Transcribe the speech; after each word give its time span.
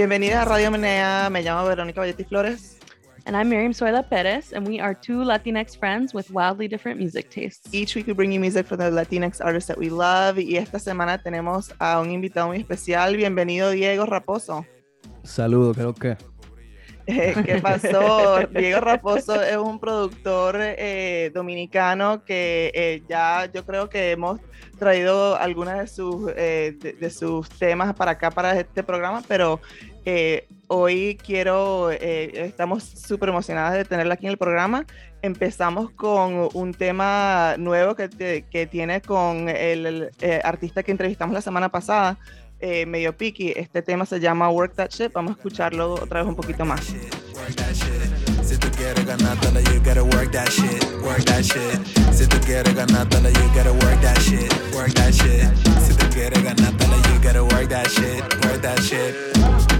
Bienvenida 0.00 0.40
a 0.40 0.44
Radio 0.46 0.70
Menea. 0.70 1.28
Me 1.30 1.42
llamo 1.42 1.66
Verónica 1.66 2.00
Valletti 2.00 2.24
Flores. 2.24 2.79
And 3.30 3.36
I'm 3.36 3.48
Miriam 3.48 3.70
Zoila 3.70 4.02
Perez, 4.10 4.52
and 4.52 4.66
we 4.66 4.80
are 4.80 4.92
two 4.92 5.18
Latinx 5.18 5.78
friends 5.78 6.12
with 6.12 6.32
wildly 6.32 6.66
different 6.66 6.98
music 6.98 7.30
tastes. 7.30 7.72
Each 7.72 7.94
week 7.94 8.08
we 8.08 8.12
bring 8.12 8.32
you 8.32 8.40
music 8.40 8.66
from 8.66 8.78
the 8.78 8.90
Latinx 8.90 9.40
artists 9.40 9.68
that 9.68 9.78
we 9.78 9.88
love. 9.88 10.36
Y 10.36 10.56
esta 10.56 10.80
semana 10.80 11.22
tenemos 11.22 11.72
a 11.78 12.00
un 12.00 12.10
invitado 12.10 12.48
muy 12.48 12.58
especial. 12.58 13.16
Bienvenido, 13.16 13.70
Diego 13.70 14.04
Raposo. 14.04 14.66
Saludo, 15.22 15.74
creo 15.74 15.94
que. 15.94 16.16
¿Qué 17.06 17.60
pasó? 17.62 18.40
Diego 18.50 18.80
Raposo 18.80 19.40
es 19.40 19.56
un 19.56 19.78
productor 19.78 20.56
eh, 20.58 21.30
dominicano 21.32 22.24
que 22.24 22.72
eh, 22.74 23.04
ya 23.08 23.48
yo 23.54 23.64
creo 23.64 23.88
que 23.88 24.10
hemos 24.10 24.40
traído 24.76 25.36
algunos 25.36 25.78
de 25.78 25.86
sus, 25.86 26.32
eh, 26.34 26.76
de, 26.98 27.10
sus 27.10 27.48
temas 27.48 27.94
para 27.94 28.10
acá, 28.10 28.32
para 28.32 28.58
este 28.58 28.82
programa, 28.82 29.22
pero 29.28 29.60
hoy 30.72 31.18
quiero, 31.20 31.90
estamos 31.90 32.84
súper 32.84 33.28
emocionadas 33.30 33.74
de 33.74 33.84
tenerla 33.84 34.14
aquí 34.14 34.26
en 34.26 34.32
el 34.32 34.38
programa. 34.38 34.86
Empezamos 35.20 35.90
con 35.90 36.48
un 36.54 36.72
tema 36.72 37.56
nuevo 37.58 37.96
que, 37.96 38.44
que 38.48 38.66
tiene 38.66 39.02
con 39.02 39.48
el 39.48 40.10
artista 40.44 40.84
que 40.84 40.92
entrevistamos 40.92 41.34
la 41.34 41.40
semana 41.40 41.70
pasada, 41.70 42.18
eh, 42.60 42.86
medio 42.86 43.16
picky. 43.16 43.52
Este 43.56 43.82
tema 43.82 44.06
se 44.06 44.20
llama 44.20 44.48
Work 44.48 44.76
That 44.76 44.90
Shit. 44.90 45.12
Vamos 45.12 45.32
a 45.32 45.34
escucharlo 45.34 45.94
otra 45.94 46.20
vez 46.20 46.28
un 46.28 46.36
poquito 46.36 46.64
más. 46.64 46.80
Si 48.44 48.56
tú 48.56 48.68
quieres 48.76 49.04
ganártela, 49.04 49.60
you 49.62 49.80
gotta 49.82 50.02
work 50.04 50.30
that 50.30 50.48
shit, 50.50 50.84
work 51.02 51.24
that 51.24 51.42
shit. 51.42 51.84
Si 52.12 52.26
tú 52.26 52.36
quieres 52.46 52.74
ganártela, 52.74 53.30
you 53.30 53.48
gotta 53.54 53.72
work 53.72 54.00
that 54.02 54.18
shit, 54.20 54.52
work 54.72 54.92
that 54.94 55.12
shit. 55.12 55.48
Si 55.84 55.94
tú 55.94 56.06
quieres 56.12 56.42
ganártela, 56.44 56.96
you 56.96 57.20
gotta 57.22 57.42
work 57.42 57.68
that 57.68 57.88
shit, 57.88 58.22
work 58.44 58.60
that 58.62 58.80
shit. 58.80 59.79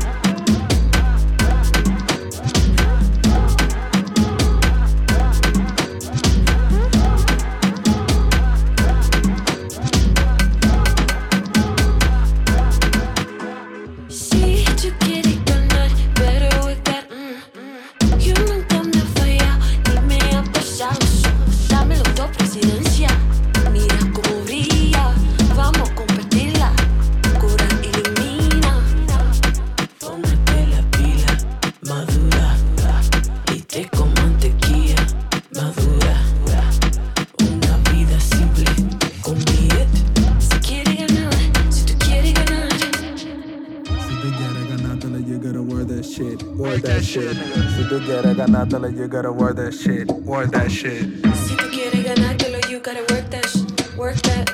You 49.01 49.09
gotta 49.09 49.33
work 49.33 49.57
that 49.57 49.73
shit, 49.73 50.09
work 50.25 50.51
that 50.53 50.71
shit. 50.71 51.03
Si 51.35 51.57
tú 51.57 51.69
quieres 51.71 52.05
ganártelo, 52.05 52.61
you 52.71 52.81
gotta 52.81 53.03
work 53.11 53.29
that 53.31 53.49
shit, 53.49 53.97
work 53.97 54.17
that. 54.23 54.49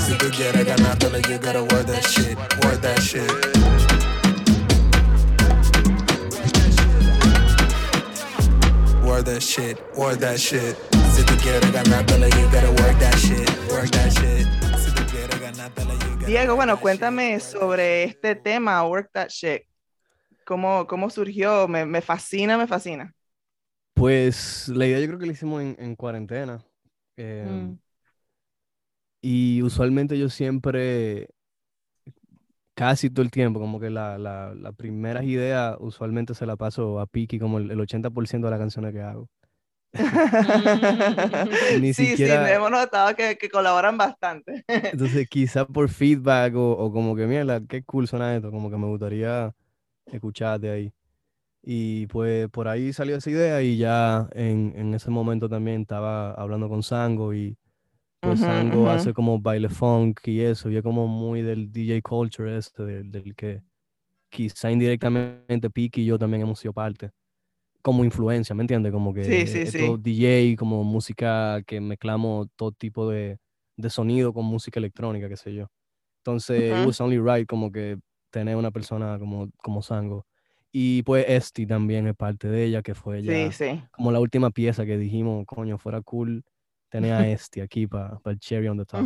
Si 0.00 0.14
tú 0.18 0.30
quieres 0.30 0.64
ganártelo, 0.66 1.18
you 1.28 1.38
gotta 1.38 1.62
work 1.62 1.86
that 1.86 2.04
shit, 2.04 2.36
work 2.64 2.80
that 2.80 3.00
shit. 3.00 3.30
Work 9.04 9.24
that 9.26 9.42
shit, 9.42 9.78
work 9.96 10.18
that 10.18 10.40
shit. 10.40 10.76
Si 11.14 11.22
tú 11.22 11.36
quieres 11.42 11.70
ganártelo, 11.72 12.26
you 12.26 12.48
gotta 12.50 12.70
work 12.82 12.98
that 12.98 13.16
shit, 13.18 13.48
work 13.70 13.90
that 13.90 14.10
shit. 14.10 14.46
Si 14.78 14.90
tú 14.90 15.02
quieres 15.10 15.40
ganártelo, 15.40 15.92
you 15.92 16.16
gotta 16.16 16.26
Diego, 16.26 16.56
bueno, 16.56 16.80
cuéntame 16.80 17.38
sobre 17.40 18.04
este 18.04 18.34
tema, 18.34 18.84
Work 18.88 19.10
That 19.12 19.28
Shit. 19.30 19.71
¿Cómo, 20.44 20.86
cómo 20.86 21.10
surgió? 21.10 21.68
Me, 21.68 21.84
me 21.86 22.00
fascina, 22.00 22.58
me 22.58 22.66
fascina. 22.66 23.14
Pues 23.94 24.68
la 24.68 24.86
idea 24.86 25.00
yo 25.00 25.06
creo 25.06 25.18
que 25.18 25.26
la 25.26 25.32
hicimos 25.32 25.62
en, 25.62 25.96
cuarentena. 25.96 26.64
Em, 27.16 27.72
mm. 27.72 27.78
Y 29.20 29.62
usualmente 29.62 30.18
yo 30.18 30.28
siempre, 30.28 31.28
casi 32.74 33.10
todo 33.10 33.22
el 33.22 33.30
tiempo, 33.30 33.60
como 33.60 33.78
que 33.78 33.90
la, 33.90 34.18
la, 34.18 34.54
las 34.54 34.74
primeras 34.74 35.24
ideas 35.24 35.76
usualmente 35.78 36.34
se 36.34 36.46
la 36.46 36.56
paso 36.56 36.98
a 36.98 37.06
Piki 37.06 37.38
como 37.38 37.58
el, 37.58 37.78
80% 37.78 38.48
de 38.48 38.50
las 38.50 38.58
canciones 38.60 38.92
que 38.92 39.00
hago. 39.00 39.28
Ni 41.80 41.92
sí, 41.92 42.06
siquiera... 42.06 42.46
sí, 42.46 42.52
hemos 42.54 42.70
notado 42.70 43.14
que, 43.14 43.36
que 43.36 43.48
colaboran 43.50 43.96
bastante. 43.98 44.64
Entonces, 44.66 45.28
quizá 45.28 45.66
por 45.66 45.88
feedback 45.88 46.56
o, 46.56 46.72
o, 46.72 46.92
como 46.92 47.14
que, 47.14 47.26
mira, 47.26 47.60
qué 47.68 47.82
cool 47.84 48.08
suena 48.08 48.34
esto, 48.34 48.50
como 48.50 48.70
que 48.70 48.76
me 48.78 48.86
gustaría 48.86 49.54
escucharte 50.06 50.70
ahí. 50.70 50.92
Y 51.62 52.06
pues 52.08 52.48
por 52.48 52.66
ahí 52.66 52.92
salió 52.92 53.16
esa 53.16 53.30
idea 53.30 53.62
y 53.62 53.76
ya 53.76 54.28
en, 54.32 54.72
en 54.76 54.94
ese 54.94 55.10
momento 55.10 55.48
también 55.48 55.82
estaba 55.82 56.32
hablando 56.32 56.68
con 56.68 56.82
Sango 56.82 57.32
y 57.34 57.56
pues 58.22 58.38
Sango 58.38 58.88
hace 58.88 59.12
como 59.12 59.40
baile 59.40 59.68
funk 59.68 60.20
y 60.28 60.40
eso, 60.42 60.70
y 60.70 60.76
es 60.76 60.82
como 60.82 61.08
muy 61.08 61.42
del 61.42 61.72
DJ 61.72 62.02
culture 62.02 62.56
este, 62.56 62.84
del, 62.84 63.34
que 63.34 63.62
quizá 64.28 64.70
indirectamente 64.70 65.68
Piki 65.70 66.02
y 66.02 66.06
yo 66.06 66.18
también 66.18 66.42
hemos 66.42 66.60
sido 66.60 66.72
parte, 66.72 67.10
como 67.82 68.04
influencia, 68.04 68.54
¿me 68.54 68.62
entiendes? 68.62 68.92
Como 68.92 69.12
que 69.12 69.24
sí, 69.24 69.46
sí, 69.48 69.66
sí. 69.66 69.96
DJ, 69.98 70.56
como 70.56 70.84
música 70.84 71.62
que 71.66 71.80
mezclamos 71.80 72.46
todo 72.54 72.70
tipo 72.70 73.10
de, 73.10 73.38
de, 73.76 73.90
sonido 73.90 74.32
con 74.32 74.44
música 74.44 74.78
electrónica, 74.78 75.28
qué 75.28 75.36
sé 75.36 75.52
yo. 75.52 75.66
Entonces, 76.20 76.72
it 76.80 76.86
was 76.86 77.00
only 77.00 77.18
right 77.18 77.48
como 77.48 77.72
que 77.72 77.98
tener 78.32 78.56
una 78.56 78.72
persona 78.72 79.18
como, 79.20 79.48
como 79.58 79.82
Sango 79.82 80.26
y 80.72 81.02
pues 81.02 81.26
Esti 81.28 81.66
también 81.66 82.06
es 82.06 82.16
parte 82.16 82.48
de 82.48 82.64
ella, 82.64 82.82
que 82.82 82.94
fue 82.94 83.22
ya 83.22 83.86
como 83.90 84.10
la 84.10 84.20
última 84.20 84.50
pieza 84.50 84.86
que 84.86 84.96
dijimos, 84.96 85.44
coño, 85.46 85.76
fuera 85.76 86.00
cool 86.00 86.42
tener 86.88 87.12
a 87.12 87.28
Esti 87.28 87.60
aquí 87.60 87.86
para 87.86 88.18
el 88.24 88.38
cherry 88.40 88.68
on 88.68 88.78
the 88.78 88.86
top. 88.86 89.04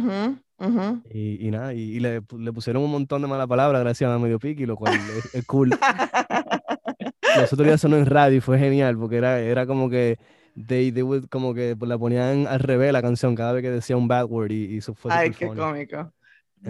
Y, 1.11 1.47
y, 1.47 1.51
nada, 1.51 1.75
y, 1.75 1.99
le, 1.99 2.23
le, 2.39 2.53
pusieron 2.53 2.85
un 2.85 2.91
montón 2.93 3.21
de 3.21 3.29
malas 3.29 3.49
palabras 3.49 3.83
gracias 3.83 4.09
a 4.09 4.19
Medio 4.19 4.39
Piqui, 4.39 4.65
lo 4.65 4.77
cual 4.77 4.95
es, 5.33 5.45
cool. 5.45 5.71
Los 7.37 7.53
otros 7.53 7.67
días 7.67 7.81
sonó 7.81 7.97
en 7.97 8.07
radio 8.07 8.39
y 8.39 8.41
fue 8.41 8.59
genial, 8.59 8.97
porque 8.97 9.17
era, 9.17 9.41
era 9.41 9.67
como 9.67 9.91
que 9.91 10.17
they, 10.55 10.93
they 10.93 11.03
would, 11.03 11.27
como 11.29 11.53
que 11.53 11.77
la 11.79 11.99
ponían 11.99 12.47
al 12.47 12.61
revés 12.61 12.93
la 12.93 13.03
canción 13.03 13.35
cada 13.35 13.53
vez 13.53 13.63
que 13.63 13.71
decía 13.71 13.97
un 13.97 14.09
bad 14.09 14.27
word 14.27 14.53
y, 14.53 14.79
eso 14.79 14.95
fue 14.95 15.13
Ay, 15.13 15.33
qué 15.33 15.49
cómico. 15.49 16.13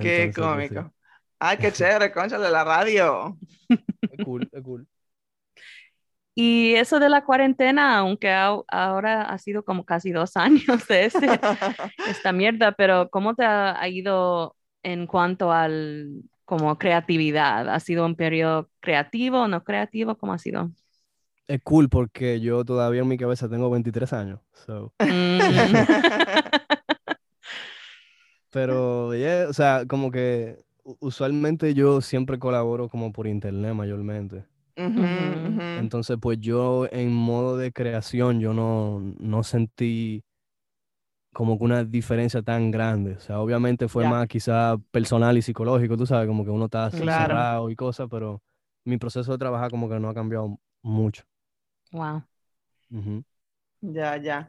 Qué 0.00 0.32
pues, 0.34 0.34
cómico. 0.34 0.92
Ay, 1.38 1.58
qué 1.58 1.70
chévere, 1.70 2.12
concha 2.12 2.38
de 2.38 2.50
la 2.50 2.64
radio. 2.64 3.36
Cool, 4.24 4.48
cool. 4.64 4.88
Y 6.38 6.74
eso 6.74 7.00
de 7.00 7.08
la 7.08 7.24
cuarentena, 7.24 7.96
aunque 7.96 8.30
ahora 8.30 9.22
ha 9.22 9.38
sido 9.38 9.64
como 9.64 9.86
casi 9.86 10.12
dos 10.12 10.36
años 10.36 10.86
de 10.86 11.06
este, 11.06 11.26
esta 12.10 12.32
mierda, 12.32 12.72
pero 12.72 13.08
¿cómo 13.08 13.34
te 13.34 13.42
ha, 13.42 13.88
ido 13.88 14.54
en 14.82 15.06
cuanto 15.06 15.50
al 15.50 16.24
como 16.44 16.76
creatividad? 16.76 17.70
¿Ha 17.70 17.80
sido 17.80 18.04
un 18.04 18.16
periodo 18.16 18.68
creativo 18.80 19.40
o 19.40 19.48
no 19.48 19.64
creativo? 19.64 20.18
¿Cómo 20.18 20.34
ha 20.34 20.38
sido? 20.38 20.70
Es 21.48 21.62
cool 21.62 21.88
porque 21.88 22.38
yo 22.40 22.66
todavía 22.66 23.00
en 23.00 23.08
mi 23.08 23.16
cabeza 23.16 23.48
tengo 23.48 23.70
23 23.70 24.12
años. 24.12 24.40
Mm. 24.98 25.38
pero, 28.50 29.08
o 29.08 29.52
sea, 29.54 29.86
como 29.86 30.10
que 30.10 30.65
usualmente 31.00 31.74
yo 31.74 32.00
siempre 32.00 32.38
colaboro 32.38 32.88
como 32.88 33.12
por 33.12 33.26
internet 33.26 33.74
mayormente. 33.74 34.44
Entonces, 35.74 36.16
pues 36.20 36.38
yo 36.40 36.86
en 36.90 37.12
modo 37.12 37.56
de 37.56 37.72
creación, 37.72 38.40
yo 38.40 38.54
no, 38.54 39.00
no 39.18 39.42
sentí 39.42 40.24
como 41.32 41.58
que 41.58 41.64
una 41.64 41.84
diferencia 41.84 42.42
tan 42.42 42.70
grande. 42.70 43.12
O 43.16 43.20
sea, 43.20 43.40
obviamente 43.40 43.88
fue 43.88 44.06
más 44.06 44.26
quizá 44.26 44.76
personal 44.90 45.36
y 45.36 45.42
psicológico, 45.42 45.96
tú 45.96 46.06
sabes, 46.06 46.26
como 46.26 46.44
que 46.44 46.50
uno 46.50 46.64
está 46.66 46.90
cerrado 46.90 47.68
y 47.70 47.76
cosas, 47.76 48.08
pero 48.10 48.42
mi 48.84 48.96
proceso 48.96 49.32
de 49.32 49.38
trabajar 49.38 49.70
como 49.70 49.88
que 49.88 50.00
no 50.00 50.08
ha 50.08 50.14
cambiado 50.14 50.58
mucho. 50.82 51.24
Wow. 51.92 52.22
Ya, 53.82 54.16
ya. 54.16 54.48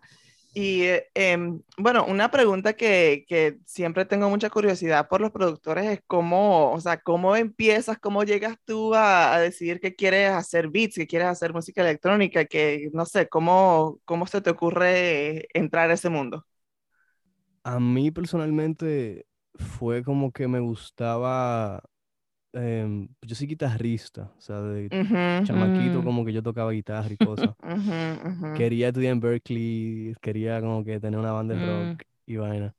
Y 0.60 0.86
em, 1.14 1.62
bueno, 1.78 2.04
una 2.08 2.32
pregunta 2.32 2.74
que, 2.74 3.26
que, 3.28 3.60
siempre 3.64 4.06
tengo 4.06 4.28
mucha 4.28 4.50
curiosidad 4.50 5.08
por 5.08 5.22
los 5.22 5.30
productores 5.30 5.86
es 5.86 6.02
cómo, 6.08 6.72
o 6.72 6.82
sea, 6.82 7.00
cómo 7.00 7.36
empiezas, 7.36 8.00
cómo 8.00 8.24
llegas 8.24 8.58
tú 8.66 8.96
a, 8.96 9.36
a, 9.36 9.40
decidir 9.40 9.80
que 9.80 9.96
quieres 9.96 10.32
hacer 10.32 10.70
beats, 10.70 10.96
que 10.96 11.06
quieres 11.06 11.28
hacer 11.28 11.54
música 11.54 11.82
electrónica, 11.82 12.46
que 12.46 12.90
no 12.92 13.06
sé, 13.06 13.30
cómo, 13.30 14.00
cómo 14.04 14.26
se 14.26 14.42
te 14.42 14.50
ocurre 14.50 15.48
entrar 15.54 15.92
a 15.92 15.94
ese 15.94 16.10
mundo. 16.10 16.44
A 17.62 17.80
mí 17.80 18.10
personalmente 18.10 19.28
fue 19.54 20.04
como 20.04 20.32
que 20.32 20.48
me 20.48 20.60
gustaba 20.60 21.84
Em, 22.60 23.08
yo 23.22 23.36
soy 23.36 23.48
guitarrista, 23.48 24.32
o 24.36 24.42
sea, 24.42 24.62
de 24.62 24.90
chamaquito 25.44 26.04
como 26.04 26.26
que 26.26 26.34
yo 26.34 26.42
tocaba 26.42 26.72
guitarra 26.72 27.10
y 27.12 27.18
cosas. 27.18 27.52
Quería 28.58 28.88
estudiar 28.88 29.14
en 29.14 29.20
Berkeley, 29.20 30.16
quería 30.22 30.60
como 30.60 30.84
que 30.84 31.00
tener 31.00 31.20
una 31.20 31.32
banda 31.32 31.56
de 31.56 31.62
mm. 31.62 31.90
rock 31.92 32.04
y 32.26 32.36
vaina. 32.38 32.74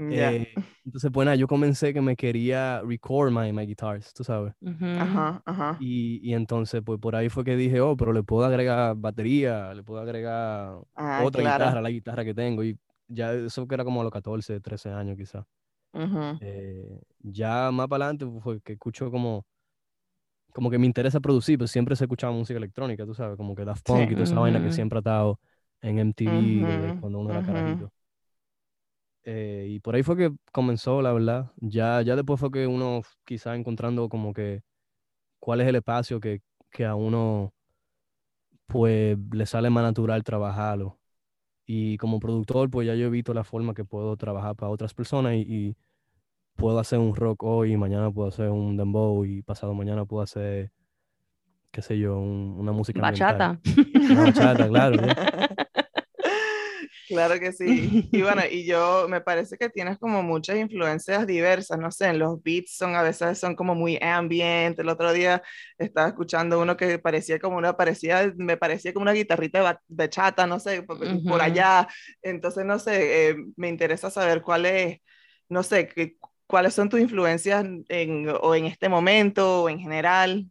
Eh, 0.00 0.54
entonces, 0.84 1.10
bueno, 1.10 1.34
yo 1.34 1.48
comencé 1.48 1.92
que 1.92 2.00
me 2.00 2.14
quería 2.14 2.80
record 2.82 3.32
my, 3.32 3.52
my 3.52 3.66
guitars, 3.66 4.12
tú 4.14 4.22
sabes. 4.22 4.54
Ajá, 4.64 5.42
ajá. 5.44 5.76
Y, 5.80 6.20
y, 6.22 6.34
entonces, 6.34 6.82
pues 6.84 7.00
por 7.00 7.16
ahí 7.16 7.28
fue 7.28 7.42
que 7.42 7.56
dije, 7.56 7.80
oh, 7.80 7.96
pero 7.96 8.12
le 8.12 8.22
puedo 8.22 8.46
agregar 8.46 8.94
batería, 8.96 9.74
le 9.74 9.82
puedo 9.82 10.00
agregar 10.00 10.78
ah, 10.94 11.22
otra 11.24 11.42
guitarra 11.42 11.78
a 11.80 11.82
la 11.82 11.90
guitarra 11.90 12.24
que 12.24 12.34
tengo. 12.34 12.62
Y 12.62 12.78
ya 13.08 13.32
eso 13.32 13.66
que 13.66 13.74
era 13.74 13.84
como 13.84 14.00
a 14.00 14.04
los 14.04 14.12
14, 14.12 14.60
13 14.60 14.90
años 14.90 15.16
quizás. 15.16 15.44
Eh, 16.40 17.00
ya 17.20 17.70
más 17.72 17.88
para 17.88 18.06
adelante 18.06 18.26
fue 18.42 18.60
que 18.62 18.74
escucho 18.74 19.10
como, 19.10 19.46
como 20.52 20.70
que 20.70 20.78
me 20.78 20.86
interesa 20.86 21.20
producir, 21.20 21.58
pero 21.58 21.68
siempre 21.68 21.94
se 21.96 22.04
escuchaba 22.04 22.32
música 22.32 22.56
electrónica, 22.58 23.04
tú 23.06 23.14
sabes, 23.14 23.36
como 23.36 23.54
que 23.54 23.64
la 23.64 23.74
funk 23.76 24.10
y 24.12 24.14
toda 24.16 24.24
esa 24.24 24.38
vaina 24.38 24.60
que 24.60 24.70
siempre 24.70 24.98
ha 24.98 25.00
estado 25.00 25.40
en 25.82 25.98
MTV 25.98 26.94
cuando 26.94 27.20
uno 27.20 27.30
era 27.30 27.42
carajito. 27.42 27.92
Eh, 29.24 29.66
y 29.70 29.80
por 29.80 29.94
ahí 29.94 30.02
fue 30.02 30.16
que 30.16 30.32
comenzó, 30.52 31.02
la 31.02 31.12
verdad. 31.12 31.50
Ya, 31.56 32.00
ya 32.02 32.16
después 32.16 32.40
fue 32.40 32.50
que 32.50 32.66
uno 32.66 33.02
quizá 33.24 33.54
encontrando 33.56 34.08
como 34.08 34.32
que 34.32 34.62
cuál 35.40 35.60
es 35.62 35.68
el 35.68 35.76
espacio 35.76 36.20
que, 36.20 36.42
que 36.70 36.86
a 36.86 36.94
uno 36.94 37.54
pues 38.66 39.16
le 39.32 39.46
sale 39.46 39.70
más 39.70 39.82
natural 39.84 40.22
trabajarlo. 40.24 40.98
Y 41.70 41.98
como 41.98 42.18
productor, 42.18 42.70
pues 42.70 42.86
ya 42.86 42.94
yo 42.94 43.08
he 43.08 43.10
visto 43.10 43.34
la 43.34 43.44
forma 43.44 43.74
que 43.74 43.84
puedo 43.84 44.16
trabajar 44.16 44.56
para 44.56 44.70
otras 44.70 44.94
personas 44.94 45.34
y, 45.34 45.76
puedo 46.56 46.80
hacer 46.80 46.98
un 46.98 47.14
rock 47.14 47.44
hoy, 47.44 47.76
mañana 47.76 48.10
puedo 48.10 48.28
hacer 48.28 48.50
un 48.50 48.76
dembow 48.76 49.24
y 49.24 49.42
pasado 49.42 49.74
mañana 49.74 50.06
puedo 50.06 50.22
hacer, 50.24 50.72
qué 51.70 51.82
sé 51.82 51.98
yo, 51.98 52.18
una 52.18 52.72
música. 52.72 53.00
Bachata. 53.00 53.60
Una 53.94 54.24
bachata, 54.24 54.66
claro. 54.66 54.96
Claro 57.08 57.40
que 57.40 57.52
sí. 57.52 58.08
Y 58.12 58.22
bueno, 58.22 58.42
y 58.50 58.66
yo 58.66 59.06
me 59.08 59.20
parece 59.20 59.56
que 59.56 59.70
tienes 59.70 59.98
como 59.98 60.22
muchas 60.22 60.56
influencias 60.58 61.26
diversas, 61.26 61.78
no 61.78 61.90
sé, 61.90 62.08
en 62.08 62.18
los 62.18 62.42
beats 62.42 62.76
son 62.76 62.94
a 62.94 63.02
veces 63.02 63.38
son 63.38 63.56
como 63.56 63.74
muy 63.74 63.98
ambient. 64.02 64.78
El 64.78 64.90
otro 64.90 65.12
día 65.12 65.42
estaba 65.78 66.08
escuchando 66.08 66.60
uno 66.60 66.76
que 66.76 66.98
parecía 66.98 67.38
como 67.38 67.56
una, 67.56 67.76
parecía, 67.76 68.32
me 68.36 68.58
parecía 68.58 68.92
como 68.92 69.04
una 69.04 69.12
guitarrita 69.12 69.80
de 69.88 70.10
chata, 70.10 70.46
no 70.46 70.60
sé, 70.60 70.82
por, 70.82 71.40
allá. 71.40 71.88
Entonces, 72.22 72.64
no 72.66 72.78
sé, 72.78 73.30
eh, 73.30 73.36
me 73.56 73.68
interesa 73.68 74.10
saber 74.10 74.42
cuál 74.42 74.66
es, 74.66 75.00
no 75.48 75.62
sé, 75.62 76.16
cuáles 76.46 76.74
son 76.74 76.90
tus 76.90 77.00
influencias 77.00 77.64
en, 77.88 78.28
o 78.40 78.54
en 78.54 78.66
este 78.66 78.88
momento 78.88 79.62
o 79.62 79.68
en 79.70 79.78
general. 79.78 80.50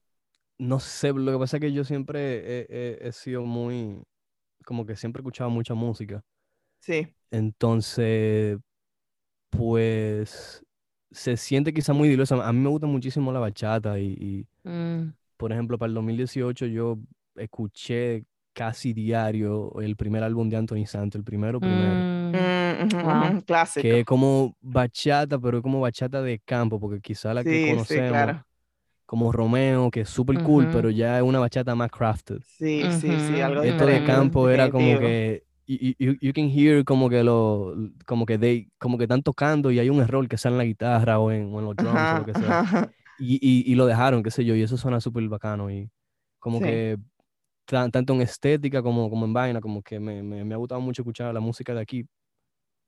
No 0.58 0.80
sé, 0.80 1.14
lo 1.14 1.32
que 1.32 1.38
pasa 1.38 1.58
es 1.58 1.62
que 1.62 1.72
yo 1.72 1.84
siempre 1.84 2.66
he 3.08 3.12
sido 3.12 3.44
muy, 3.44 4.02
como 4.66 4.88
que 4.88 4.96
siempre 4.96 5.20
he 5.20 5.22
escuchado 5.22 5.52
mucha 5.52 5.76
música. 5.76 6.24
Sí. 6.80 7.08
Entonces, 7.32 8.58
pues 9.50 10.64
se 11.12 11.38
siente 11.38 11.74
quizá 11.74 11.94
muy 11.94 12.10
dilusa. 12.10 12.36
A 12.48 12.54
mí 12.54 12.60
me 12.60 12.70
gusta 12.70 12.88
muchísimo 12.88 13.32
la 13.32 13.40
bachata 13.40 14.00
y, 14.00 14.46
mm. 14.64 15.14
por 15.38 15.52
ejemplo, 15.52 15.78
para 15.78 15.88
el 15.88 15.96
2018 15.96 16.68
yo 16.68 17.00
escuché 17.36 18.24
casi 18.54 18.94
diario 18.94 19.72
el 19.82 19.96
primer 19.96 20.24
álbum 20.24 20.50
de 20.50 20.58
Anthony 20.58 20.86
Santos, 20.86 21.20
el 21.20 21.24
primero, 21.24 21.60
primero. 21.60 21.94
Mm. 22.34 23.42
Clásico. 23.46 23.82
Que 23.82 24.00
es 24.00 24.06
como 24.06 24.56
bachata, 24.62 25.40
pero 25.40 25.58
es 25.58 25.64
como 25.64 25.80
bachata 25.80 26.22
de 26.22 26.40
campo, 26.40 26.80
porque 26.80 27.00
quizá 27.00 27.34
la 27.34 27.44
que 27.44 27.72
conocemos, 27.72 28.44
como 29.06 29.32
Romeo, 29.32 29.90
que 29.90 30.02
es 30.02 30.10
súper 30.10 30.44
cool, 30.44 30.70
pero 30.72 30.90
ya 30.90 31.18
es 31.18 31.24
una 31.24 31.40
bachata 31.40 31.76
más 31.76 31.90
crafted. 31.90 32.40
Sí, 32.46 32.84
sí, 33.00 33.10
sí, 33.28 33.42
algo 33.42 33.64
Esto 33.64 33.86
de 33.86 34.04
campo 34.04 34.50
era 34.50 34.70
como 34.70 35.00
que 35.00 35.47
you, 35.68 36.16
you, 36.22 36.34
can 36.34 36.50
hear 36.50 36.84
como 36.86 37.10
que 37.10 37.24
lo 37.24 37.76
como 38.06 38.26
que 38.26 38.38
they, 38.38 38.70
como 38.80 38.98
que 38.98 39.04
están 39.04 39.22
tocando 39.22 39.70
y 39.72 39.80
hay 39.80 39.90
un 39.90 40.00
error 40.00 40.28
que 40.28 40.38
sale 40.38 40.54
en 40.54 40.58
la 40.60 40.64
guitarra 40.64 41.20
o 41.20 41.32
en, 41.32 41.52
los 41.52 41.76
drums 41.76 42.14
o 42.14 42.18
lo 42.20 42.26
que 42.26 42.34
sea. 42.34 42.92
Y, 43.20 43.36
y, 43.42 43.72
y, 43.72 43.76
lo 43.76 43.88
dejaron, 43.88 44.22
qué 44.22 44.30
sé 44.30 44.46
yo, 44.46 44.54
y 44.56 44.62
eso 44.62 44.78
suena 44.78 45.02
súper 45.02 45.28
bacano 45.28 45.72
y 45.72 45.90
como 46.38 46.60
que 46.60 47.00
tanto 47.66 48.14
en 48.14 48.22
estética 48.22 48.82
como, 48.82 49.10
como 49.10 49.26
en 49.26 49.34
vaina, 49.34 49.60
como 49.60 49.82
que 49.82 50.00
me, 50.00 50.24
me, 50.24 50.46
me 50.46 50.54
ha 50.54 50.58
gustado 50.58 50.80
mucho 50.82 51.02
escuchar 51.02 51.34
la 51.34 51.40
música 51.40 51.74
de 51.74 51.82
aquí 51.82 52.08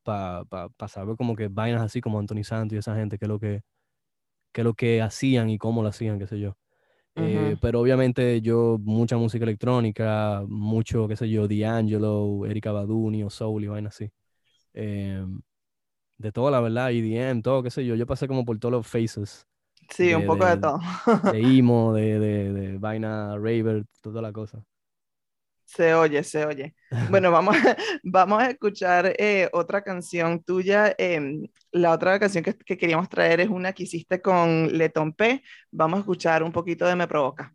para 0.03 0.45
pa, 0.45 0.69
pa 0.69 0.87
saber 0.87 1.15
como 1.17 1.35
que 1.35 1.47
vainas 1.49 1.81
así 1.81 2.01
como 2.01 2.19
Anthony 2.19 2.43
Santos 2.43 2.75
y 2.75 2.79
esa 2.79 2.95
gente, 2.95 3.17
que 3.17 3.25
es 3.25 3.29
lo 3.29 3.39
que, 3.39 3.61
que 4.53 4.63
lo 4.63 4.73
que 4.73 5.01
hacían 5.01 5.49
y 5.49 5.57
cómo 5.57 5.83
lo 5.83 5.89
hacían, 5.89 6.19
qué 6.19 6.27
sé 6.27 6.39
yo. 6.39 6.55
Eh, 7.15 7.57
pero 7.61 7.81
obviamente 7.81 8.41
yo, 8.41 8.77
mucha 8.81 9.17
música 9.17 9.43
electrónica, 9.43 10.43
mucho, 10.47 11.07
qué 11.07 11.15
sé 11.17 11.29
yo, 11.29 11.47
D'Angelo, 11.47 12.45
Erika 12.45 12.71
Badu, 12.71 13.09
Neo 13.11 13.29
Soul 13.29 13.63
y 13.65 13.67
vainas 13.67 13.95
así. 13.95 14.11
Em, 14.73 15.41
de 16.17 16.31
todo, 16.31 16.51
la 16.51 16.61
verdad, 16.61 16.91
EDM, 16.91 17.41
todo, 17.43 17.63
qué 17.63 17.71
sé 17.71 17.85
yo. 17.85 17.95
Yo 17.95 18.07
pasé 18.07 18.27
como 18.27 18.45
por 18.45 18.59
todos 18.59 18.73
los 18.73 18.87
faces. 18.87 19.47
Sí, 19.89 20.13
un 20.13 20.25
poco 20.25 20.45
de, 20.45 20.57
todo. 20.57 20.79
de 21.23 21.39
emo, 21.59 21.93
de, 21.95 22.19
de, 22.19 22.53
de 22.53 22.77
vaina 22.79 23.37
raver, 23.37 23.85
toda 24.01 24.21
la 24.21 24.31
cosa. 24.33 24.63
Se 25.75 25.93
oye, 25.93 26.23
se 26.23 26.45
oye. 26.45 26.73
Bueno, 27.11 27.31
vamos, 27.31 27.55
vamos 28.03 28.41
a 28.41 28.49
escuchar 28.49 29.13
eh, 29.19 29.47
otra 29.53 29.83
canción 29.83 30.41
tuya. 30.41 30.95
Em, 30.97 31.47
la 31.71 31.91
otra 31.91 32.19
canción 32.19 32.43
que, 32.43 32.55
que, 32.55 32.75
queríamos 32.75 33.07
traer 33.07 33.39
es 33.41 33.49
una 33.49 33.71
que 33.73 33.83
hiciste 33.83 34.19
con 34.19 34.67
Leton 34.75 35.13
P. 35.13 35.43
Vamos 35.71 35.97
a 35.97 35.99
escuchar 35.99 36.41
un 36.41 36.51
poquito 36.51 36.87
de 36.87 36.95
Me 36.95 37.07
Provoca. 37.07 37.53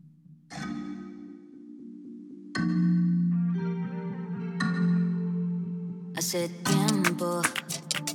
Hace 6.16 6.48
tiempo, 6.48 7.42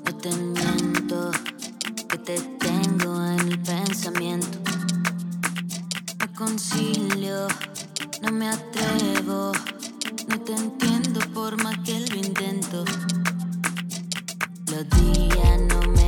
no 0.05 0.17
te 0.17 0.29
miento, 0.31 1.31
que 2.07 2.17
te 2.19 2.39
tengo 2.57 3.25
en 3.25 3.39
el 3.39 3.59
pensamiento. 3.59 4.59
Me 6.19 6.33
concilio, 6.33 7.47
no 8.21 8.31
me 8.31 8.47
atrevo 8.47 9.51
no 10.29 10.39
te 10.41 10.53
entiendo 10.53 11.19
por 11.33 11.61
más 11.63 11.77
que 11.79 11.99
lo 11.99 12.15
intento. 12.15 12.85
Los 14.67 14.89
días 14.89 15.61
no 15.69 15.79
me 15.91 15.98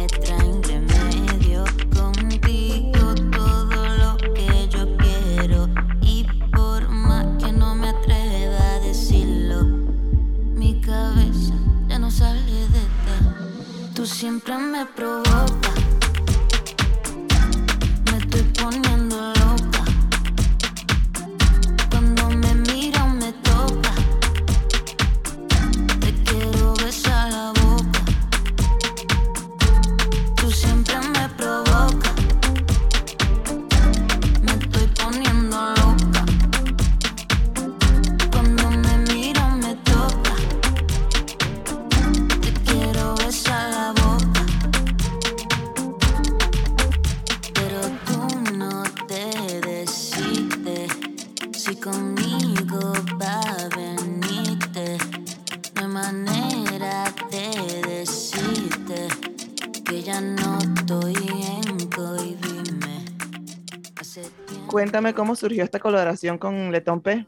Cuéntame 64.68 65.14
cómo 65.14 65.36
surgió 65.36 65.64
esta 65.64 65.80
colaboración 65.80 66.38
con 66.38 66.72
Letón 66.72 67.02
P. 67.02 67.26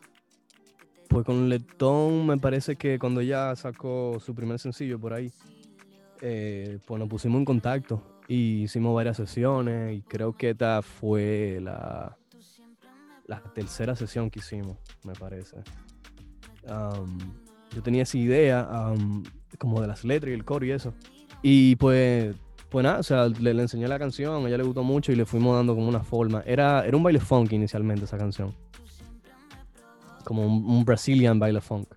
pues 1.09 1.25
con 1.25 1.49
Letón 1.49 2.25
me 2.25 2.37
parece 2.37 2.77
que 2.77 2.97
cuando 2.97 3.19
ella 3.19 3.53
sacó 3.57 4.17
su 4.19 4.33
primer 4.33 4.59
sencillo 4.59 4.97
por 4.97 5.13
ahí, 5.13 5.31
eh, 6.21 6.79
pues 6.85 6.99
nos 6.99 7.09
pusimos 7.09 7.39
en 7.39 7.45
contacto 7.45 8.01
y 8.29 8.63
hicimos 8.63 8.95
varias 8.95 9.17
sesiones 9.17 9.97
y 9.97 10.01
creo 10.01 10.31
que 10.31 10.51
esta 10.51 10.81
fue 10.81 11.59
la, 11.61 12.17
la 13.27 13.43
tercera 13.53 13.93
sesión 13.95 14.29
que 14.29 14.39
hicimos, 14.39 14.77
me 15.03 15.13
parece. 15.13 15.57
yo 16.65 17.83
tenía 17.83 18.03
esa 18.03 18.17
idea 18.17 18.93
como 19.57 19.81
de 19.81 19.87
las 19.87 20.05
letras 20.05 20.31
y 20.31 20.33
el 20.33 20.45
coro 20.45 20.65
y 20.65 20.71
eso. 20.71 20.93
Y 21.41 21.75
pues, 21.75 22.33
pues 22.73 22.83
nada, 22.83 22.97
o 22.97 23.03
sea, 23.03 23.27
le, 23.27 23.51
enseñé 23.51 23.87
la 23.87 23.99
canción, 23.99 24.43
a 24.43 24.47
ella 24.47 24.57
le 24.57 24.63
gustó 24.63 24.81
mucho 24.81 25.11
y 25.11 25.15
le 25.15 25.27
fuimos 25.27 25.55
dando 25.55 25.75
como 25.75 25.87
una 25.87 26.03
forma. 26.03 26.41
Era, 26.43 26.83
era 26.83 26.97
un 26.97 27.03
baile 27.03 27.19
funk 27.19 27.51
inicialmente 27.53 28.05
esa 28.05 28.17
canción. 28.17 28.55
Como 30.23 30.47
un, 30.47 30.83
Brazilian 30.83 31.37
baile 31.37 31.61
funk. 31.61 31.87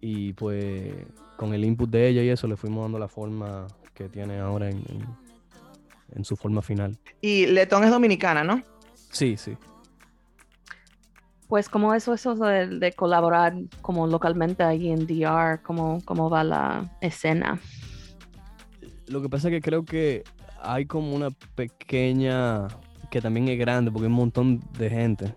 Y 0.00 0.32
pues 0.32 0.92
con 1.36 1.54
el 1.54 1.64
input 1.64 1.88
de 1.88 2.08
ella 2.08 2.22
y 2.24 2.30
eso 2.30 2.48
le 2.48 2.56
fuimos 2.56 2.82
dando 2.82 2.98
la 2.98 3.06
forma 3.06 3.68
que 3.94 4.08
tiene 4.08 4.40
ahora 4.40 4.70
en, 4.70 4.82
en 6.16 6.24
su 6.24 6.34
forma 6.34 6.62
final. 6.62 6.98
Y 7.20 7.46
Letón 7.46 7.84
es 7.84 7.92
dominicana, 7.92 8.42
¿no? 8.42 8.60
Sí, 9.12 9.36
sí. 9.36 9.56
Pues 11.46 11.68
como 11.68 11.94
eso, 11.94 12.12
eso 12.12 12.34
de, 12.34 12.92
colaborar 12.96 13.54
como 13.82 14.08
localmente 14.08 14.64
ahí 14.64 14.90
en 14.90 15.06
DR, 15.06 15.62
¿cómo, 15.62 16.00
cómo 16.04 16.28
va 16.28 16.42
la 16.42 16.90
escena? 17.00 17.60
Lo 19.08 19.20
que 19.20 19.28
pasa 19.28 19.48
es 19.48 19.54
que 19.54 19.60
creo 19.60 19.84
que 19.84 20.24
hay 20.60 20.86
como 20.86 21.14
una 21.14 21.30
pequeña, 21.54 22.68
que 23.10 23.20
también 23.20 23.48
es 23.48 23.58
grande, 23.58 23.90
porque 23.90 24.06
hay 24.06 24.12
un 24.12 24.16
montón 24.16 24.60
de 24.78 24.90
gente, 24.90 25.34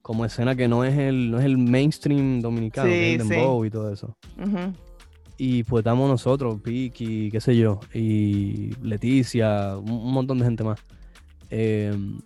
como 0.00 0.24
escena 0.24 0.56
que 0.56 0.68
no 0.68 0.84
es 0.84 0.96
el, 0.96 1.30
no 1.30 1.38
es 1.38 1.44
el 1.44 1.58
mainstream 1.58 2.40
dominicano, 2.40 2.88
que 2.88 3.14
es 3.14 3.20
el 3.20 3.66
y 3.66 3.70
todo 3.70 3.92
eso. 3.92 4.16
Y 5.36 5.64
pues 5.64 5.80
estamos 5.80 6.08
nosotros, 6.08 6.60
Piki, 6.60 7.30
qué 7.30 7.40
sé 7.40 7.56
yo, 7.56 7.80
y 7.92 8.74
Leticia, 8.82 9.76
un, 9.76 10.12
montón 10.12 10.38
de 10.38 10.44
gente 10.44 10.64
más. 10.64 10.80
Em, 11.50 12.18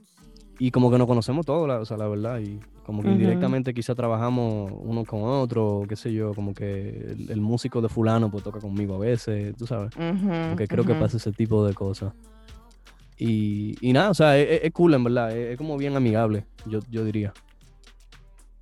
y 0.58 0.70
como 0.70 0.90
que 0.90 0.98
nos 0.98 1.06
conocemos 1.06 1.44
todos, 1.44 1.66
la, 1.66 1.78
o 1.78 1.84
sea, 1.84 1.96
la 1.96 2.08
verdad, 2.08 2.40
y 2.40 2.60
como 2.86 3.02
que 3.02 3.08
indirectamente 3.08 3.74
quizá 3.74 3.96
trabajamos 3.96 4.72
uno 4.72 5.04
con 5.04 5.24
otro, 5.24 5.82
qué 5.88 5.96
sé 5.96 6.12
yo, 6.12 6.32
como 6.34 6.54
que 6.54 7.16
el, 7.28 7.40
músico 7.40 7.82
de 7.82 7.88
fulano 7.88 8.30
pues 8.30 8.44
toca 8.44 8.60
conmigo 8.60 8.94
a 8.94 8.98
veces, 8.98 9.56
tú 9.56 9.66
sabes. 9.66 9.92
Porque 9.92 10.68
creo 10.68 10.84
que 10.84 10.94
pasa 10.94 11.16
ese 11.16 11.32
tipo 11.32 11.66
de 11.66 11.74
cosas. 11.74 12.12
Y, 13.18 13.76
y 13.80 13.92
nada, 13.92 14.10
o 14.10 14.14
sea, 14.14 14.38
es, 14.38 14.70
cool 14.72 14.94
en 14.94 15.02
verdad, 15.02 15.36
es, 15.36 15.58
como 15.58 15.76
bien 15.76 15.96
amigable, 15.96 16.46
yo, 16.64 16.78
yo 16.88 17.04
diría. 17.04 17.34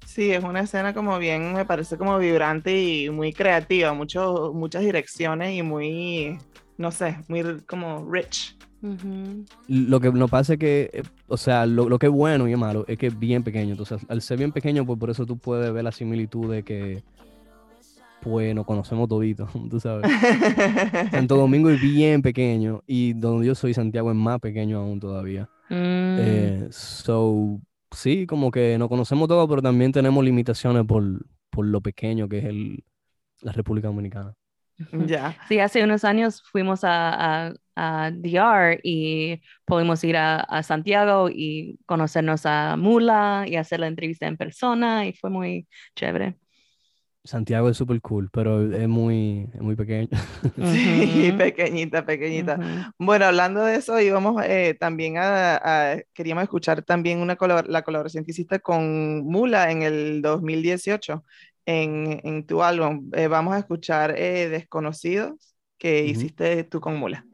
Sí, 0.07 0.31
es 0.31 0.43
una 0.43 0.61
escena 0.61 0.95
como 0.95 1.19
bien, 1.19 1.53
me 1.53 1.67
parece 1.67 1.99
como 1.99 2.17
vibrante 2.17 2.83
y 2.83 3.11
muy 3.11 3.35
creativa, 3.35 3.93
mucho, 3.93 4.53
muchas 4.55 4.83
direcciones 4.83 5.55
y 5.55 5.63
muy, 5.63 6.39
no 6.79 6.91
sé, 6.93 7.19
muy 7.29 7.61
como 7.67 8.11
rich. 8.11 8.57
Lo 9.69 10.01
que 10.01 10.13
nos 10.13 10.31
pasa 10.31 10.55
es 10.55 10.59
que, 10.59 10.91
eh, 10.93 11.03
o 11.29 11.37
sea, 11.37 11.65
lo, 11.67 11.99
que 11.99 12.07
es 12.07 12.13
bueno 12.13 12.47
y 12.49 12.53
es 12.53 12.59
malo 12.59 12.85
es 12.87 12.99
que 12.99 13.07
es 13.07 13.19
bien 13.19 13.43
pequeño. 13.43 13.73
Entonces, 13.73 14.01
al 14.09 14.21
ser 14.21 14.39
bien 14.39 14.53
pequeño, 14.53 14.85
pues 14.85 14.99
por 14.99 15.11
eso 15.11 15.25
tú 15.25 15.39
puedes 15.39 15.73
ver 15.73 15.85
la 15.85 15.93
similitud 15.93 16.51
de 16.53 16.63
que, 16.63 17.03
pues, 18.21 18.55
nos 18.55 18.67
conocemos 18.67 19.09
toditos, 19.09 19.51
tú 19.71 19.81
sabes. 19.81 20.11
Santo 21.11 21.37
Domingo 21.37 21.71
es 21.71 21.81
bien 21.81 22.23
pequeño 22.23 22.83
y 22.87 23.15
donde 23.15 23.47
yo 23.47 23.55
soy, 23.55 23.73
Santiago, 23.75 24.11
es 24.11 24.17
más 24.17 24.41
pequeño 24.41 24.79
aún 24.79 25.01
todavía. 25.01 25.49
Mm. 25.71 26.17
Eh, 26.19 26.69
so, 26.71 27.61
sí, 27.91 28.27
como 28.27 28.51
que 28.51 28.77
nos 28.79 28.89
conocemos 28.89 29.29
todos, 29.29 29.49
pero 29.49 29.63
también 29.63 29.93
tenemos 29.93 30.23
limitaciones 30.23 30.85
por, 30.85 31.03
lo 31.57 31.81
pequeño 31.81 32.29
que 32.29 32.39
es 32.39 32.45
el, 32.45 32.85
la 33.41 33.53
República 33.53 33.89
Dominicana. 33.89 34.35
Ya. 35.07 35.37
Sí, 35.49 35.59
hace 35.59 35.85
unos 35.85 36.05
años 36.05 36.43
fuimos 36.51 36.81
a, 36.83 37.55
a, 37.77 38.11
DR 38.11 38.81
y 38.83 39.41
pudimos 39.65 40.03
ir 40.05 40.17
a, 40.17 40.63
Santiago 40.63 41.29
y 41.31 41.79
conocernos 41.87 42.47
a 42.47 42.77
Mula 42.77 43.45
y 43.47 43.57
hacer 43.57 43.81
la 43.81 43.87
entrevista 43.87 44.27
en 44.27 44.37
persona 44.37 45.07
y 45.07 45.13
fue 45.13 45.31
muy 45.31 45.69
chévere. 45.95 46.37
Santiago 47.27 47.71
es 47.71 47.79
súper 47.79 48.03
cool, 48.03 48.29
pero 48.31 48.71
es 48.71 48.87
muy, 48.87 49.49
muy 49.55 49.77
pequeño. 49.77 50.09
Sí, 50.57 51.33
pequeñita, 51.39 52.05
pequeñita. 52.05 52.93
Bueno, 52.99 53.25
hablando 53.25 53.65
de 53.65 53.77
eso, 53.77 53.99
íbamos 53.99 54.43
eh, 54.45 54.77
también 54.79 55.15
a, 55.17 55.97
queríamos 56.13 56.43
escuchar 56.43 56.83
también 56.83 57.21
una 57.21 57.39
la 57.67 57.83
colaboración 57.83 58.25
que 58.25 58.33
hiciste 58.33 58.61
con 58.61 59.25
Mula 59.25 59.71
en 59.71 59.83
el 59.83 60.21
2018 60.21 61.25
en, 61.67 62.47
tu 62.47 62.63
álbum. 62.63 63.11
Eh, 63.15 63.29
vamos 63.29 63.55
a 63.55 63.59
escuchar 63.59 64.15
eh, 64.19 64.49
Desconocidos 64.49 65.57
que 65.79 66.05
hiciste 66.05 66.65
tú 66.65 66.81
con 66.81 66.97
Mula. 66.97 67.27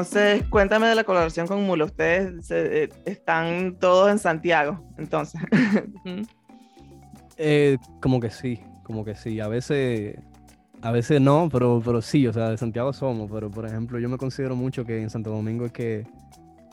Entonces, 0.00 0.48
cuéntame 0.48 0.86
de 0.86 0.94
la 0.94 1.04
colaboración 1.04 1.46
con 1.46 1.62
Mula. 1.66 1.84
Ustedes 1.84 2.50
eh, 2.50 2.88
están 3.04 3.76
todos 3.78 4.10
en 4.10 4.18
Santiago, 4.18 4.82
entonces. 4.98 5.40
Eh, 7.42 7.78
como 8.02 8.20
que 8.20 8.28
sí, 8.28 8.60
como 8.82 9.02
que 9.02 9.14
sí. 9.14 9.40
A 9.40 9.48
veces, 9.48 10.14
a 10.82 10.90
veces 10.90 11.22
no, 11.22 11.48
pero, 11.50 11.80
pero 11.82 12.02
sí, 12.02 12.26
o 12.26 12.34
sea, 12.34 12.50
de 12.50 12.58
Santiago 12.58 12.92
somos. 12.92 13.30
Pero, 13.32 13.50
por 13.50 13.64
ejemplo, 13.64 13.98
yo 13.98 14.10
me 14.10 14.18
considero 14.18 14.54
mucho 14.56 14.84
que 14.84 15.00
en 15.00 15.08
Santo 15.08 15.30
Domingo 15.30 15.64
es 15.64 15.72
que, 15.72 16.06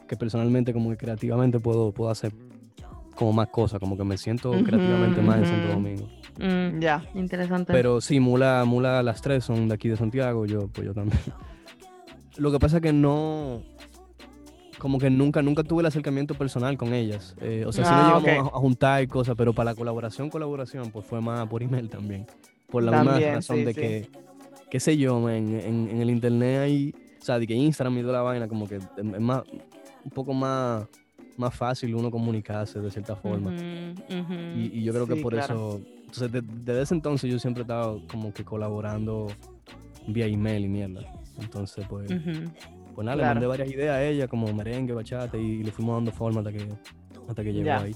que 0.10 0.18
personalmente, 0.18 0.74
como 0.74 0.90
que 0.90 0.98
creativamente 0.98 1.62
puedo, 1.62 1.94
puedo 1.94 2.12
hacer 2.12 2.34
como 3.16 3.32
más 3.32 3.48
cosas, 3.48 3.80
como 3.80 3.96
que 3.96 4.04
me 4.04 4.18
siento 4.18 4.52
creativamente 4.52 5.22
más 5.22 5.38
en 5.38 5.46
Santo 5.46 5.68
Domingo. 5.70 6.10
Mm, 6.38 6.82
ya, 6.82 7.02
interesante. 7.14 7.72
Pero 7.72 8.02
sí, 8.02 8.20
Mula, 8.20 8.66
Mula, 8.66 9.02
las 9.02 9.22
tres 9.22 9.46
son 9.46 9.70
de 9.70 9.76
aquí 9.76 9.88
de 9.88 9.96
Santiago, 9.96 10.46
yo, 10.46 10.68
pues 10.68 10.86
yo 10.86 10.94
también. 10.94 11.22
Lo 12.38 12.51
que 12.51 12.60
pasa 12.60 12.77
es 12.77 12.84
que 12.84 12.94
no. 12.94 13.63
Como 14.77 15.00
que 15.00 15.10
nunca, 15.10 15.41
nunca 15.41 15.63
tuve 15.63 15.82
el 15.82 15.88
acercamiento 15.88 16.36
personal 16.36 16.77
con 16.77 16.94
ellas. 16.94 17.36
Eh, 17.41 17.63
o 17.65 17.72
sea, 17.72 17.84
sí 17.86 17.91
nos 17.91 18.01
ah, 18.01 18.20
llegamos 18.24 18.53
a, 18.53 18.58
juntar 18.58 19.01
y 19.01 19.08
cosas, 19.08 19.36
pero 19.36 19.51
para 19.51 19.72
la 19.72 19.75
colaboración, 19.75 20.29
colaboración, 20.29 20.91
pues 20.91 21.03
fue 21.03 21.20
más 21.20 21.48
por 21.48 21.63
email 21.63 21.89
también. 21.89 22.27
Por 22.70 22.84
la 22.84 23.01
misma 23.01 23.20
razón 23.20 23.65
de 23.65 23.74
que, 23.74 24.10
qué 24.70 24.79
sé 24.79 24.96
yo, 24.96 25.29
en, 25.32 25.60
en, 25.60 26.00
el 26.00 26.12
internet 26.12 26.60
hay, 26.60 26.94
o 27.20 27.25
sea, 27.25 27.39
de 27.39 27.48
que 27.48 27.56
Instagram 27.56 27.98
y 27.98 28.01
toda 28.01 28.13
la 28.13 28.22
vaina, 28.22 28.48
como 28.48 28.67
que 28.67 28.75
es 28.75 29.03
más, 29.20 29.44
un 30.03 30.12
poco 30.12 30.32
más, 30.34 30.86
más 31.38 31.56
fácil 31.56 31.96
uno 31.96 32.12
comunicarse 32.12 32.79
de 32.79 32.91
cierta 32.91 33.15
forma. 33.15 33.56
y, 34.56 34.84
yo 34.84 34.94
creo 34.94 35.08
que 35.08 35.15
por 35.15 35.34
eso 35.34 35.82
Entonces, 36.01 36.44
desde 36.63 36.82
ese 36.82 36.94
entonces 36.94 37.32
yo 37.32 37.39
siempre 37.39 37.62
he 37.62 37.63
estado 37.63 38.01
como 38.12 38.32
que 38.32 38.44
colaborando 38.44 39.27
vía 40.08 40.27
email 40.27 40.65
y 40.65 40.70
mierda. 40.70 41.01
Entonces, 41.39 41.86
pues, 41.88 42.12
pues 42.96 43.06
nada, 43.06 43.17
le 43.17 43.24
mandé 43.24 43.48
varias 43.48 43.70
ideas 43.70 43.96
a 43.96 44.03
ella, 44.03 44.27
como 44.27 44.51
merengue, 44.53 44.94
bachata, 44.94 45.38
y, 45.38 45.63
le 45.63 45.72
fuimos 45.72 45.96
dando 45.96 46.12
forma 46.12 46.39
hasta 46.39 46.51
que, 46.51 46.67
hasta 47.27 47.44
que 47.44 47.53
llegó 47.53 47.72
ahí. 47.72 47.96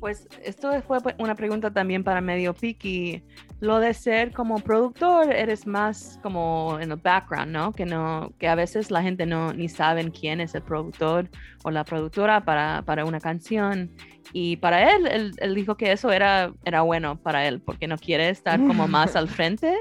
Pues 0.00 0.28
esto 0.44 0.70
fue 0.82 1.00
pues, 1.00 1.16
una 1.18 1.34
pregunta 1.34 1.72
también 1.72 2.04
para 2.04 2.20
medio 2.20 2.54
picky. 2.54 3.22
Lo 3.60 3.80
de 3.80 3.92
ser 3.94 4.32
como 4.32 4.60
productor, 4.60 5.32
eres 5.32 5.66
más 5.66 6.20
como 6.22 6.78
en 6.80 6.92
el 6.92 6.98
background, 6.98 7.50
¿no? 7.50 7.72
Que 7.72 7.84
no, 7.84 8.32
que 8.38 8.46
a 8.46 8.54
veces 8.54 8.92
la 8.92 9.02
gente 9.02 9.26
no 9.26 9.52
ni 9.52 9.68
saben 9.68 10.10
quién 10.10 10.40
es 10.40 10.54
el 10.54 10.62
productor 10.62 11.28
o 11.64 11.70
la 11.72 11.84
productora 11.84 12.44
para, 12.44 12.82
para 12.82 13.04
una 13.04 13.18
canción. 13.18 13.90
Y 14.32 14.56
para 14.58 14.94
él, 14.94 15.32
él, 15.36 15.54
dijo 15.54 15.76
que 15.76 15.90
eso 15.90 16.12
era, 16.12 16.52
era 16.64 16.82
bueno 16.82 17.20
para 17.20 17.48
él, 17.48 17.60
porque 17.60 17.88
no 17.88 17.98
quiere 17.98 18.28
estar 18.28 18.60
como 18.60 18.86
más 18.88 19.16
al 19.16 19.28
frente. 19.28 19.74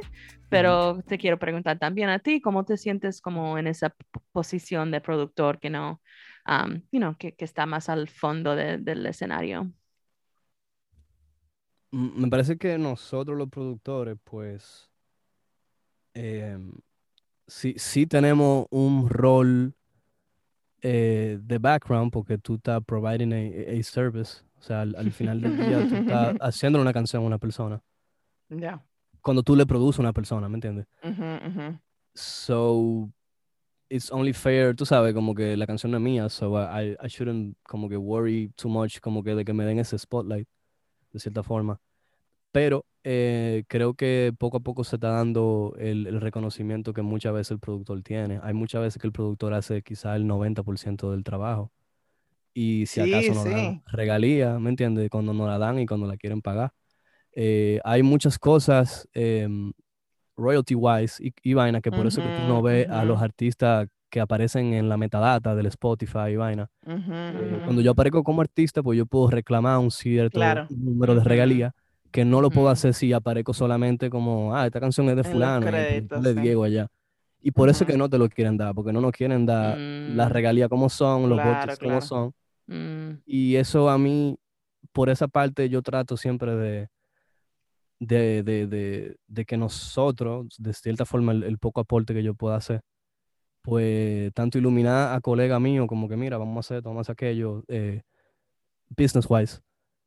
Pero 0.49 1.01
te 1.03 1.17
quiero 1.17 1.37
preguntar 1.37 1.77
también 1.77 2.09
a 2.09 2.19
ti, 2.19 2.39
¿cómo 2.41 2.63
te 2.63 2.77
sientes 2.77 3.21
como 3.21 3.57
en 3.57 3.67
esa 3.67 3.93
posición 4.31 4.91
de 4.91 5.01
productor 5.01 5.59
que 5.59 5.69
no, 5.69 6.01
um, 6.47 6.81
you 6.91 6.99
know, 6.99 7.15
que, 7.17 7.35
que, 7.35 7.45
está 7.45 7.65
más 7.65 7.89
al 7.89 8.07
fondo 8.07 8.55
del 8.55 9.05
escenario? 9.05 9.71
Me 11.91 12.27
parece 12.29 12.57
que 12.57 12.77
nosotros 12.77 13.37
los 13.37 13.49
productores, 13.49 14.17
pues, 14.23 14.89
em, 16.13 16.71
sí, 17.47 17.75
sí 17.77 18.05
tenemos 18.07 18.67
un 18.69 19.09
rol 19.09 19.73
eh, 20.81 21.39
de 21.41 21.57
background 21.57 22.11
porque 22.11 22.37
tú 22.37 22.55
estás 22.55 22.83
providing 22.85 23.33
a, 23.33 23.83
service. 23.83 24.43
O 24.59 24.61
sea, 24.61 24.81
al, 24.81 25.11
final 25.11 25.41
del 25.41 25.57
día 25.57 25.87
tú 25.87 25.95
estás 25.95 26.35
haciendo 26.41 26.81
una 26.81 26.93
canción 26.93 27.23
a 27.23 27.25
una 27.25 27.37
persona. 27.37 27.81
Ya. 28.49 28.83
Cuando 29.27 29.43
tú 29.43 29.57
le 29.57 29.65
produces 29.65 30.00
a 30.00 30.03
una 30.03 30.13
persona, 30.13 30.48
¿me 30.48 30.55
entiendes? 30.55 30.86
So, 32.15 33.12
it's 33.89 34.10
only 34.10 34.31
fair, 34.31 34.74
tú 34.74 34.86
sabes, 34.86 35.13
como 35.13 35.36
que 35.36 35.57
la 35.57 35.67
canción 35.67 35.93
es 35.96 36.00
mía, 36.00 36.29
so 36.29 36.57
I, 36.57 36.96
I 37.03 37.07
shouldn't 37.10 37.57
como 37.63 37.89
que 37.89 37.98
worry 37.98 38.53
too 38.55 38.69
much 38.69 39.01
como 39.01 39.24
que 39.24 39.36
de 39.36 39.43
que 39.43 39.51
me 39.51 39.65
den 39.65 39.79
ese 39.79 39.98
spotlight 39.98 40.48
de 41.12 41.19
cierta 41.19 41.43
forma. 41.43 41.81
Pero 42.53 42.86
eh, 43.03 43.65
creo 43.67 43.96
que 43.96 44.34
poco 44.39 44.55
a 44.55 44.60
poco 44.62 44.86
se 44.86 44.96
está 44.96 45.10
dando 45.10 45.75
el, 45.77 46.22
reconocimiento 46.22 46.93
que 46.93 47.01
muchas 47.01 47.34
veces 47.34 47.51
el 47.51 47.60
productor 47.60 48.01
tiene. 48.03 48.39
Hay 48.43 48.53
muchas 48.53 48.81
veces 48.81 49.01
que 49.01 49.07
el 49.07 49.12
productor 49.12 49.53
hace 49.53 49.81
quizá 49.81 50.15
el 50.15 50.24
90% 50.24 51.12
del 51.12 51.25
trabajo. 51.25 51.74
Y 52.53 52.86
si 52.86 53.01
acaso 53.01 53.34
no 53.34 53.43
dan 53.43 53.84
regalía, 53.88 54.57
¿me 54.57 54.69
entiendes? 54.69 55.10
Cuando 55.10 55.34
no 55.34 55.48
la 55.48 55.57
dan 55.57 55.79
y 55.79 55.86
cuando 55.86 56.07
la 56.07 56.15
quieren 56.15 56.41
pagar. 56.41 56.72
Eh, 57.39 57.79
hay 57.84 58.01
muchas 58.01 58.39
cosas 58.39 59.08
em, 59.13 59.72
royalty 60.36 60.74
wise 60.74 61.22
y, 61.44 61.53
vaina 61.53 61.82
que 61.82 61.91
por 61.91 62.08
eso 62.08 62.20
que 62.20 62.29
tú 62.29 62.48
no 62.48 62.63
ves 62.63 62.89
a 62.89 63.06
los 63.06 63.22
artistas 63.22 63.88
que 64.10 64.20
aparecen 64.20 64.74
en 64.74 64.89
la 64.89 64.98
metadata 64.98 65.53
del 65.53 65.67
Spotify 65.67 66.32
y 66.32 66.36
vaina. 66.36 66.67
Eh, 66.88 67.62
cuando 67.63 67.84
yo 67.84 67.91
aparezco 67.91 68.24
como 68.24 68.41
artista, 68.41 68.82
pues 68.82 68.98
yo 68.98 69.06
puedo 69.06 69.29
reclamar 69.29 69.77
un 69.77 69.91
cierto 69.91 70.39
número 70.72 71.13
de 71.13 71.24
regalías 71.24 71.74
que 72.10 72.25
no 72.25 72.41
lo 72.41 72.50
puedo 72.50 72.70
hacer 72.70 72.96
si 72.96 73.13
aparezco 73.13 73.53
solamente 73.53 74.10
como, 74.10 74.56
ah, 74.56 74.65
esta 74.65 74.79
canción 74.79 75.08
es 75.10 75.17
de 75.17 75.24
fulano, 75.24 75.67
de 75.67 76.34
Diego 76.41 76.63
allá. 76.63 76.88
Y 77.39 77.51
por 77.51 77.70
eso 77.70 77.86
que 77.86 77.98
no 77.98 78.10
te 78.10 78.17
lo 78.17 78.29
quieren 78.29 78.58
dar, 78.58 78.74
porque 78.74 78.91
no 78.91 79.00
nos 79.00 79.12
quieren 79.12 79.46
dar 79.46 79.77
las 79.77 80.29
mm. 80.29 80.34
regalías 80.34 80.70
como 80.70 80.89
son, 80.89 81.29
los 81.29 81.39
claro, 81.39 81.74
como 81.79 82.01
son. 82.01 82.34
Mm. 82.65 83.20
Y 83.27 83.58
eso 83.58 83.91
a 83.91 84.00
mí, 84.00 84.39
por 84.91 85.12
esa 85.12 85.27
parte, 85.27 85.70
yo 85.70 85.84
trato 85.84 86.17
siempre 86.17 86.56
de, 86.56 86.89
de, 87.99 88.43
de, 88.43 89.17
de, 89.27 89.45
que 89.45 89.57
nosotros, 89.57 90.47
de 90.57 90.73
cierta 90.73 91.05
forma, 91.05 91.31
el, 91.31 91.57
poco 91.57 91.81
aporte 91.81 92.13
que 92.13 92.23
yo 92.23 92.33
pueda 92.35 92.55
hacer, 92.55 92.81
pues 93.61 94.31
tanto 94.33 94.57
iluminar 94.57 95.15
a 95.15 95.21
colega 95.21 95.59
mío 95.59 95.87
como 95.87 96.07
que 96.07 96.15
mira, 96.15 96.37
vamos 96.37 96.57
a 96.57 96.59
hacer 96.59 96.77
esto, 96.77 96.89
vamos 96.89 96.99
a 96.99 97.11
hacer 97.11 97.13
aquello, 97.13 97.63
eh, 97.67 98.03
business 98.89 99.25
wise. 99.29 99.60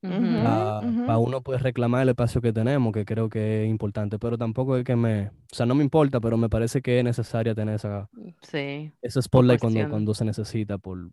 Para 0.03 1.19
uno 1.19 1.43
pues 1.43 1.63
reclamar 1.63 2.03
el 2.03 2.09
espacio 2.11 2.41
que 2.41 2.55
tenemos, 2.55 2.93
que 2.93 3.05
creo 3.05 3.29
que 3.29 3.65
es 3.65 3.71
importante, 3.71 4.19
pero 4.19 4.39
tampoco 4.39 4.79
es 4.79 4.85
que 4.85 4.97
me, 4.97 5.29
o 5.29 5.55
sea, 5.55 5.67
no 5.67 5.75
me 5.75 5.85
importa, 5.85 6.21
pero 6.21 6.39
me 6.39 6.49
parece 6.49 6.81
que 6.81 6.99
es 6.99 7.05
necesaria 7.05 7.55
tener 7.55 7.75
esa, 7.75 8.09
sí, 8.41 8.91
ese 9.03 9.21
spotlight 9.21 9.61
cuando, 9.61 9.89
cuando 9.91 10.15
se 10.15 10.25
necesita, 10.25 10.79
por, 10.79 11.11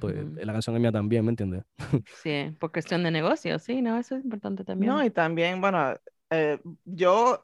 pues 0.00 0.14
la 0.34 0.52
canción 0.52 0.74
es 0.76 0.82
mía 0.82 0.90
también, 0.90 1.24
¿me 1.24 1.30
entiendes? 1.30 1.64
Sí, 2.22 2.54
por 2.58 2.72
cuestión 2.72 3.02
de 3.02 3.10
negocio, 3.10 3.58
sí, 3.58 3.82
no, 3.82 3.98
eso 3.98 4.16
es 4.16 4.24
importante 4.24 4.64
también. 4.64 4.92
No, 4.92 5.04
y 5.04 5.10
también, 5.10 5.60
bueno, 5.60 5.94
eh, 6.34 6.60
yo 6.84 7.40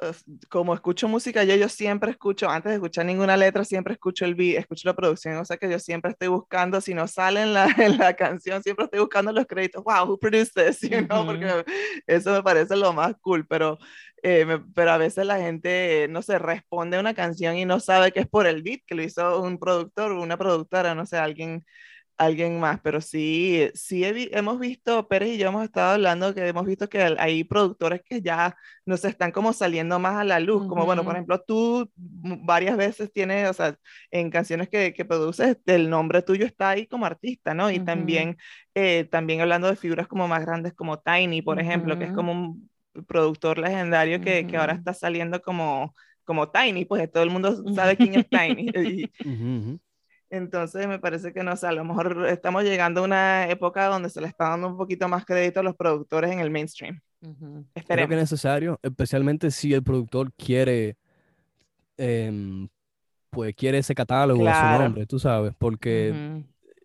como 0.49 0.75
escucho 0.75 1.09
música, 1.09 1.45
yo, 1.45 1.55
yo 1.57 1.69
siempre 1.69 2.11
escucho, 2.11 2.49
antes 2.49 2.71
de 2.71 2.77
escuchar 2.77 3.07
ninguna 3.07 3.37
letra, 3.37 3.65
siempre 3.65 3.95
escucho 3.95 4.25
el 4.25 4.35
beat, 4.35 4.59
escucho 4.59 4.89
la 4.89 4.95
producción, 4.95 5.37
o 5.37 5.45
sea 5.45 5.57
que 5.57 5.71
yo 5.71 5.79
siempre 5.79 6.11
estoy 6.13 6.29
buscando, 6.29 6.81
si 6.81 6.95
no 6.95 7.07
sale 7.09 7.43
en 7.43 7.55
la, 7.55 7.65
en 7.79 7.99
la 7.99 8.15
canción, 8.15 8.63
siempre 8.63 8.85
estoy 8.87 9.01
buscando 9.01 9.33
los 9.33 9.47
créditos, 9.47 9.85
wow, 9.85 10.05
who 10.07 10.19
produced 10.19 10.53
this, 10.55 10.81
you 10.91 11.07
know, 11.07 11.25
porque 11.25 11.65
eso 12.07 12.33
me 12.33 12.43
parece 12.43 12.77
lo 12.77 12.93
más 12.93 13.15
cool, 13.21 13.47
pero, 13.47 13.79
eh, 14.23 14.61
pero 14.75 14.93
a 14.93 14.99
veces 14.99 15.27
la 15.27 15.39
gente, 15.39 16.07
no 16.11 16.23
se 16.23 16.39
responde 16.39 16.97
a 16.97 17.01
una 17.01 17.15
canción 17.15 17.57
y 17.57 17.65
no 17.65 17.81
sabe 17.81 18.13
que 18.13 18.21
es 18.21 18.29
por 18.29 18.47
el 18.47 18.63
beat, 18.63 18.81
que 18.87 18.95
lo 18.95 19.03
hizo 19.03 19.41
un 19.43 19.59
productor 19.59 20.13
o 20.13 20.23
una 20.23 20.37
productora, 20.37 20.95
no 20.95 21.07
sé, 21.07 21.17
alguien 21.19 21.65
alguien 22.21 22.61
más, 22.61 22.79
pero 22.83 23.01
sí, 23.01 23.71
sí 23.73 24.03
hemos 24.05 24.61
visto, 24.61 25.09
Pérez 25.09 25.31
y 25.31 25.39
yo 25.39 25.49
hemos 25.49 25.65
estado 25.65 25.93
hablando 25.95 26.35
que 26.35 26.47
hemos 26.47 26.67
visto 26.67 26.87
que 26.87 27.17
hay 27.19 27.45
productores 27.45 28.03
que 28.05 28.21
ya 28.21 28.55
nos 28.85 29.03
están 29.07 29.33
como 29.33 29.55
saliendo 29.55 29.99
más 29.99 30.17
a 30.17 30.25
la 30.25 30.39
luz, 30.39 30.69
como 30.69 30.85
bueno, 30.85 31.03
por 31.03 31.15
ejemplo, 31.15 31.41
tú 31.41 31.91
varias 31.97 32.77
veces 32.77 33.11
tienes, 33.11 33.49
o 33.49 33.55
sea, 33.55 33.75
en 34.11 34.31
canciones 34.31 34.69
que, 34.69 34.93
que 34.93 35.07
produces, 35.07 35.57
el 35.65 35.89
nombre 35.89 36.21
tuyo 36.21 36.45
está 36.45 36.69
ahí 36.69 36.87
como 36.87 37.07
artista, 37.07 37.55
¿no? 37.55 37.71
Y 37.71 37.81
también, 37.81 38.37
eh, 38.75 39.05
también 39.11 39.41
hablando 39.41 39.69
de 39.69 39.77
figuras 39.77 40.07
como 40.07 40.29
más 40.29 40.45
grandes 40.45 40.75
como 40.75 40.99
Tiny, 40.99 41.41
por 41.41 41.59
ejemplo, 41.59 41.99
que 41.99 42.05
es 42.05 42.13
como 42.13 42.33
un 42.33 42.71
productor 43.07 43.59
legendario 43.59 44.21
que, 44.21 44.47
que 44.47 44.57
ahora 44.59 44.75
está 44.75 44.93
saliendo 44.93 45.41
como 45.41 45.95
como 46.25 46.49
Tiny, 46.51 46.85
pues 46.85 47.11
todo 47.11 47.25
el 47.25 47.31
mundo 47.31 47.65
sabe 47.75 47.97
quién 47.97 48.15
es 48.15 48.29
Tiny. 48.29 48.71
y, 48.77 49.11
entonces 50.31 50.87
me 50.87 50.99
parece 50.99 51.33
que 51.33 51.43
no 51.43 51.57
sé, 51.57 51.67
a 51.67 51.73
lo 51.73 51.85
mejor 51.85 52.27
estamos 52.29 52.63
llegando 52.63 53.01
a 53.01 53.05
una 53.05 53.49
época 53.49 53.87
donde 53.87 54.09
se 54.09 54.21
le 54.21 54.29
está 54.29 54.51
dando 54.51 54.69
un 54.69 54.77
poquito 54.77 55.09
más 55.09 55.25
crédito 55.25 55.61
a 55.61 55.63
los 55.63 55.77
productores 55.77 56.31
en 56.31 56.41
el 56.41 56.51
mainstream. 56.51 57.01
Creo 57.87 58.09
que 58.09 58.15
es 58.15 58.21
necesario, 58.21 58.79
especialmente 58.83 59.51
si 59.51 59.75
el 59.75 59.83
productor 59.83 60.33
quiere, 60.35 60.97
em, 61.97 62.69
pues 63.29 63.55
quiere 63.55 63.79
ese 63.79 63.95
catálogo 63.95 64.49
a 64.49 64.77
su 64.77 64.83
nombre, 64.83 65.07
tú 65.07 65.19
sabes, 65.19 65.53
porque 65.59 66.45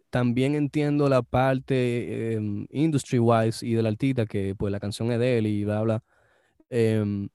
también 0.10 0.56
entiendo 0.56 1.08
la 1.08 1.22
parte 1.22 2.34
em, 2.34 2.66
industry 2.72 3.20
wise 3.20 3.66
y 3.66 3.74
del 3.74 3.86
artista 3.86 4.26
que 4.26 4.56
pues 4.56 4.72
la 4.72 4.80
canción 4.80 5.12
es 5.12 5.20
de 5.20 5.38
él 5.38 5.48
y 5.48 5.64
bla 5.64 5.82
bla. 5.82 6.04
Em, 6.70 7.30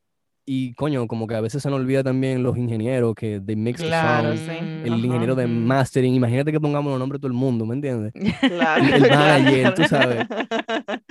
y 0.53 0.75
coño, 0.75 1.07
como 1.07 1.29
que 1.29 1.37
a 1.37 1.41
veces 1.41 1.63
se 1.63 1.71
nos 1.71 1.79
olvida 1.79 2.03
también 2.03 2.43
los 2.43 2.57
ingenieros 2.57 3.15
que 3.15 3.39
de 3.39 3.55
mix 3.55 3.81
claro, 3.81 4.33
el 4.33 5.05
ingeniero 5.05 5.37
de 5.37 5.47
mastering. 5.47 6.13
Imagínate 6.13 6.51
que 6.51 6.59
pongamos 6.59 6.91
los 6.91 6.99
nombres 6.99 7.21
de 7.21 7.23
todo 7.23 7.29
el 7.29 7.39
mundo, 7.39 7.65
¿me 7.65 7.77
entiendes? 7.77 8.13
Claro. 8.41 8.85
El 8.85 9.03
manager, 9.03 9.75
tú 9.75 9.85
sabes. 9.85 10.27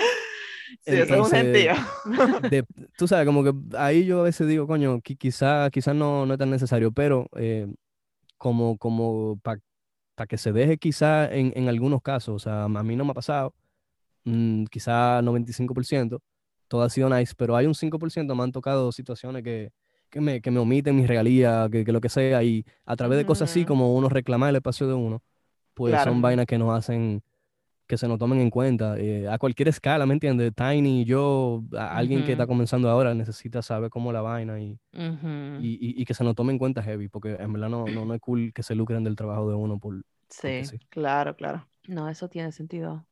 Sí, 0.86 0.96
eso 0.96 1.14
es 1.14 1.20
un 1.20 1.26
sentido. 1.26 1.74
tú 2.98 3.08
sabes, 3.08 3.26
como 3.26 3.44
que 3.44 3.52
ahí 3.78 4.06
yo 4.06 4.22
a 4.22 4.24
veces 4.24 4.48
digo, 4.48 4.66
coño, 4.66 5.02
quizás 5.02 5.70
quizá 5.72 5.94
no, 5.94 6.26
no 6.26 6.34
es 6.34 6.40
tan 6.40 6.50
necesario, 6.50 6.92
pero 6.92 7.28
eh, 7.36 7.68
como, 8.38 8.78
como 8.78 9.40
para 9.44 9.60
que 10.28 10.38
se 10.38 10.54
deje 10.54 10.78
quizá 10.78 11.32
en, 11.34 11.52
en, 11.56 11.68
algunos 11.68 12.02
casos, 12.02 12.36
o 12.36 12.40
sea, 12.40 12.64
a 12.64 12.84
mí 12.84 12.96
no 12.96 13.04
me 13.04 13.12
ha 13.12 13.14
pasado, 13.14 13.54
mm, 14.24 14.66
quizá 14.66 15.22
95%, 15.22 16.22
todo 16.70 16.84
ha 16.84 16.90
sido 16.90 17.10
nice, 17.10 17.34
pero 17.36 17.58
hay 17.58 17.66
un 17.66 17.76
5% 17.76 18.34
me 18.34 18.44
han 18.44 18.54
tocado 18.54 18.94
situaciones 18.94 19.44
que, 19.44 19.74
que, 20.10 20.22
me, 20.22 20.42
que 20.42 20.52
me 20.52 20.60
omiten 20.60 20.96
mis 20.96 21.08
regalías, 21.08 21.70
que, 21.70 21.84
que, 21.84 21.92
lo 21.92 22.00
que 22.00 22.08
sea, 22.08 22.42
y 22.44 22.66
a 22.86 22.96
través 22.96 23.18
de 23.18 23.26
cosas 23.26 23.50
así 23.50 23.66
como 23.66 23.94
uno 23.94 24.08
reclamar 24.08 24.52
el 24.52 24.56
espacio 24.56 24.88
de 24.88 24.94
uno, 24.94 25.22
pues 25.74 26.02
son 26.04 26.22
vainas 26.22 26.46
que 26.46 26.58
nos 26.58 26.78
hacen 26.78 27.22
que 27.90 27.98
se 27.98 28.08
nos 28.08 28.20
tomen 28.20 28.40
en 28.40 28.52
cuenta 28.52 29.00
eh, 29.00 29.28
a 29.28 29.40
cualquier 29.40 29.68
escala, 29.68 30.06
¿me 30.06 30.14
entiendes? 30.14 30.54
Tiny, 30.54 31.06
yo, 31.06 31.64
alguien 31.76 32.24
que 32.24 32.34
está 32.34 32.46
comenzando 32.46 32.88
ahora 32.88 33.16
necesita 33.16 33.64
saber 33.64 33.90
cómo 33.90 34.14
la 34.14 34.22
vaina 34.22 34.60
y, 34.60 34.80
y, 34.94 36.00
y, 36.00 36.06
que 36.06 36.14
se 36.14 36.24
nos 36.24 36.36
tome 36.36 36.54
en 36.54 36.60
cuenta 36.60 36.84
heavy, 36.84 37.08
porque 37.08 37.36
en 37.40 37.52
verdad 37.52 37.68
no, 37.68 37.86
no, 37.88 38.06
no 38.06 38.14
es 38.14 38.22
cool 38.22 38.54
que 38.54 38.62
se 38.62 38.76
lucren 38.76 39.04
del 39.04 39.16
trabajo 39.16 39.50
de 39.50 39.56
uno 39.56 39.80
por... 39.80 40.04
Sí, 40.30 40.66
sí. 40.66 40.78
claro, 40.90 41.36
claro. 41.36 41.68
No, 41.88 42.08
eso 42.08 42.30
tiene 42.30 42.52
sentido. 42.52 43.08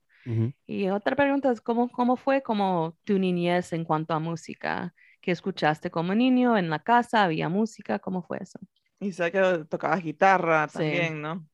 Y 0.65 0.89
otra 0.89 1.15
pregunta 1.15 1.51
es, 1.51 1.61
¿cómo, 1.61 1.89
¿cómo 1.89 2.17
fue 2.17 2.41
como 2.41 2.97
tu 3.05 3.17
niñez 3.17 3.71
en 3.73 3.85
cuanto 3.85 4.13
a 4.13 4.19
música? 4.19 4.93
¿Qué 5.21 5.31
escuchaste 5.31 5.89
como 5.89 6.13
niño 6.13 6.57
en 6.57 6.69
la 6.69 6.79
casa? 6.79 7.23
¿Había 7.23 7.49
música? 7.49 7.99
¿Cómo 7.99 8.21
fue 8.21 8.39
eso? 8.41 8.59
Y 8.99 9.11
sé 9.11 9.31
que 9.31 9.65
tocabas 9.69 10.03
guitarra 10.03 10.67
también, 10.67 11.21
¿no? 11.21 11.47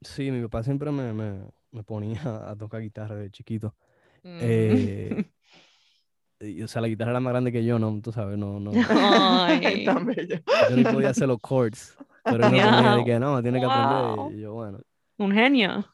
Sí, 0.00 0.30
mi 0.30 0.42
papá 0.42 0.62
siempre 0.62 0.90
me, 0.90 1.12
me, 1.12 1.44
me, 1.70 1.82
ponía 1.84 2.20
a 2.50 2.56
tocar 2.56 2.80
guitarra 2.80 3.16
de 3.16 3.30
chiquito. 3.30 3.74
Mm. 4.22 4.38
Eh, 4.40 5.24
o 6.64 6.68
sea, 6.68 6.80
la 6.80 6.88
guitarra 6.88 7.10
era 7.10 7.20
más 7.20 7.32
grande 7.32 7.52
que 7.52 7.64
yo, 7.64 7.78
no, 7.78 8.00
tú 8.00 8.12
sabes, 8.12 8.38
no, 8.38 8.58
no. 8.58 8.72
Ay. 8.88 9.84
Tan 9.84 10.06
bello. 10.06 10.40
Yo 10.70 10.76
ni 10.76 10.84
podía 10.84 11.10
hacer 11.10 11.28
los 11.28 11.38
chords. 11.40 11.96
Pero 12.24 12.46
él 12.46 12.52
me 12.52 12.62
ponía 12.62 12.90
de 12.90 12.96
Wow. 12.96 13.04
que 13.04 13.18
no, 13.18 13.42
tiene 13.42 13.60
que 13.60 13.66
aprender. 13.66 14.16
Wow. 14.16 14.32
Y 14.32 14.40
yo, 14.40 14.54
bueno. 14.54 14.80
Un 15.18 15.32
genio. 15.32 15.84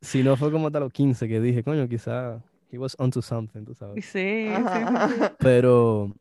Si 0.00 0.22
no 0.22 0.36
fue 0.36 0.50
como 0.52 0.66
hasta 0.68 0.80
los 0.80 0.92
15 0.92 1.28
que 1.28 1.40
dije, 1.40 1.62
coño, 1.64 1.88
quizá 1.88 2.42
he 2.70 2.78
was 2.78 2.96
onto 2.98 3.22
something, 3.22 3.64
tú 3.64 3.74
sabes. 3.74 4.04
Sí, 4.04 4.64
sí. 4.72 4.90
Pero 5.38 6.14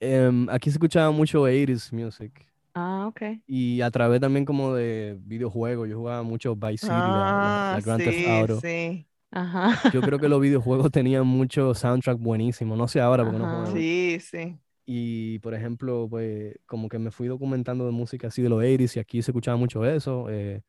em, 0.00 0.48
aquí 0.50 0.70
se 0.70 0.76
escuchaba 0.76 1.10
mucho 1.10 1.42
80s 1.42 1.92
music. 1.92 2.46
Ah, 2.74 3.06
ok. 3.08 3.22
Y 3.46 3.80
a 3.82 3.90
través 3.90 4.20
también 4.20 4.44
como 4.44 4.74
de 4.74 5.18
videojuegos, 5.22 5.88
yo 5.88 5.98
jugaba 5.98 6.22
mucho 6.22 6.56
Vice 6.56 6.86
City, 6.86 7.12
la, 7.12 7.32
la- 7.36 7.60
la 7.70 7.76
Ah, 7.76 7.80
Grand 7.80 8.02
Theft 8.02 8.18
sí, 8.18 8.24
Auto. 8.24 8.60
sí. 8.60 9.08
Ajá. 9.30 9.78
Yo 9.92 10.02
creo 10.02 10.18
que 10.20 10.28
los 10.28 10.40
videojuegos 10.40 10.90
tenían 10.90 11.26
mucho 11.26 11.74
soundtrack 11.74 12.18
buenísimo, 12.18 12.76
no 12.76 12.88
sé 12.88 13.00
ahora 13.00 13.24
porque 13.24 13.38
no 13.38 13.46
Ajá. 13.46 13.56
juego. 13.56 13.72
Sí, 13.72 14.18
sí. 14.20 14.58
Y 14.86 15.38
por 15.40 15.54
ejemplo, 15.54 16.06
pues 16.08 16.56
como 16.66 16.88
que 16.88 16.98
me 16.98 17.10
fui 17.10 17.26
documentando 17.28 17.86
de 17.86 17.92
música 17.92 18.28
así 18.28 18.42
de 18.42 18.48
los 18.48 18.58
80s 18.60 18.96
y 18.96 19.00
aquí 19.00 19.22
se 19.22 19.30
escuchaba 19.32 19.56
mucho 19.56 19.84
eso. 19.84 20.28
eh, 20.30 20.62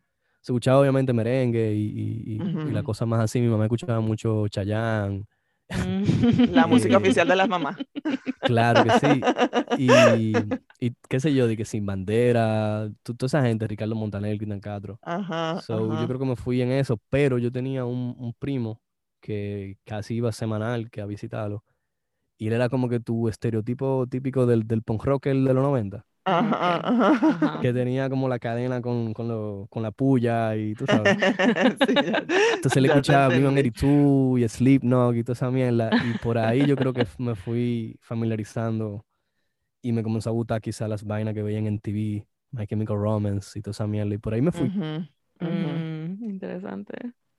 se 0.47 0.53
escuchaba 0.53 0.79
obviamente 0.81 1.13
merengue 1.13 1.73
y, 1.75 2.23
y, 2.25 2.60
y 2.63 2.71
la 2.71 2.83
cosa 2.83 3.05
más 3.05 3.21
así. 3.21 3.41
Mi 3.41 3.47
mamá 3.49 3.65
escuchaba 3.65 3.99
mucho 4.01 4.47
Chayanne, 4.49 5.25
Mm. 5.69 6.05
La 6.53 6.65
música 6.67 6.97
oficial 6.97 7.27
de 7.27 7.36
las 7.36 7.49
mamás. 7.49 7.77
claro 8.43 8.83
que 8.83 8.91
sí. 8.91 9.27
Y, 9.75 10.33
y 10.79 10.93
qué 11.10 11.19
sé 11.19 11.33
yo, 11.33 11.47
de 11.47 11.57
que 11.57 11.65
Sin 11.65 11.86
Bandera, 11.86 12.89
toda 13.03 13.27
esa 13.27 13.41
gente, 13.43 13.67
Ricardo 13.67 13.95
Montaner, 13.95 14.38
Cristian 14.38 14.60
Castro. 14.62 14.99
Ajá, 15.01 15.57
So, 15.57 15.91
ajá. 15.91 16.01
yo 16.01 16.07
creo 16.07 16.19
que 16.19 16.25
me 16.25 16.36
fui 16.36 16.62
en 16.62 16.71
eso, 16.71 16.99
pero 17.10 17.38
yo 17.39 17.51
tenía 17.51 17.86
un, 17.86 18.15
un 18.17 18.33
primo 18.33 18.81
que 19.21 19.77
casi 19.86 20.15
iba 20.15 20.31
semanal 20.31 20.89
que 20.91 21.01
a 21.01 21.05
visitarlo. 21.05 21.63
Y 22.38 22.47
él 22.47 22.53
era 22.53 22.69
como 22.69 22.89
que 22.89 22.99
tu 22.99 23.29
estereotipo 23.29 24.07
típico 24.10 24.45
del, 24.45 24.67
del 24.67 24.83
punk 24.83 25.03
rocker 25.05 25.36
de 25.36 25.53
los 25.53 25.63
90, 25.63 26.05
Ajá, 26.27 26.77
Ok. 26.77 26.85
ajá. 26.85 27.29
Ajá. 27.47 27.59
que 27.61 27.73
tenía 27.73 28.09
como 28.09 28.27
la 28.29 28.39
cadena 28.39 28.81
con, 28.81 29.13
con, 29.13 29.27
lo- 29.27 29.67
con 29.69 29.83
la 29.83 29.91
puya 29.91 30.55
y 30.55 30.73
tú 30.75 30.85
sabes. 30.85 31.17
Sí, 31.87 31.93
ya- 31.93 32.25
Entonces 32.55 32.81
le 32.81 32.87
escuchaba 32.89 33.33
entendí. 33.33 33.69
Blink-182 33.69 34.39
y 34.39 34.47
Slipknot 34.49 35.15
y 35.15 35.23
toda 35.23 35.33
esa 35.33 35.51
mierda. 35.51 35.89
Y 36.05 36.17
por 36.23 36.37
ahí 36.37 36.65
yo 36.65 36.75
creo 36.75 36.93
que 36.93 37.05
me 37.17 37.35
fui 37.35 37.97
familiarizando 38.01 39.05
y 39.81 39.91
me 39.91 40.03
comenzó 40.03 40.29
a 40.29 40.33
gustar 40.33 40.61
quizás 40.61 40.89
las 40.89 41.03
vainas 41.03 41.33
que 41.33 41.43
veían 41.43 41.67
en 41.67 41.79
TV, 41.79 42.25
My 42.51 42.67
Chemical 42.67 42.97
Romance 42.97 43.57
y 43.57 43.61
toda 43.61 43.71
esa 43.71 43.87
mierda. 43.87 44.13
Y 44.13 44.17
por 44.17 44.33
ahí 44.33 44.41
me 44.41 44.51
fui. 44.51 44.69
Mm, 45.39 46.23
interesante. 46.23 46.93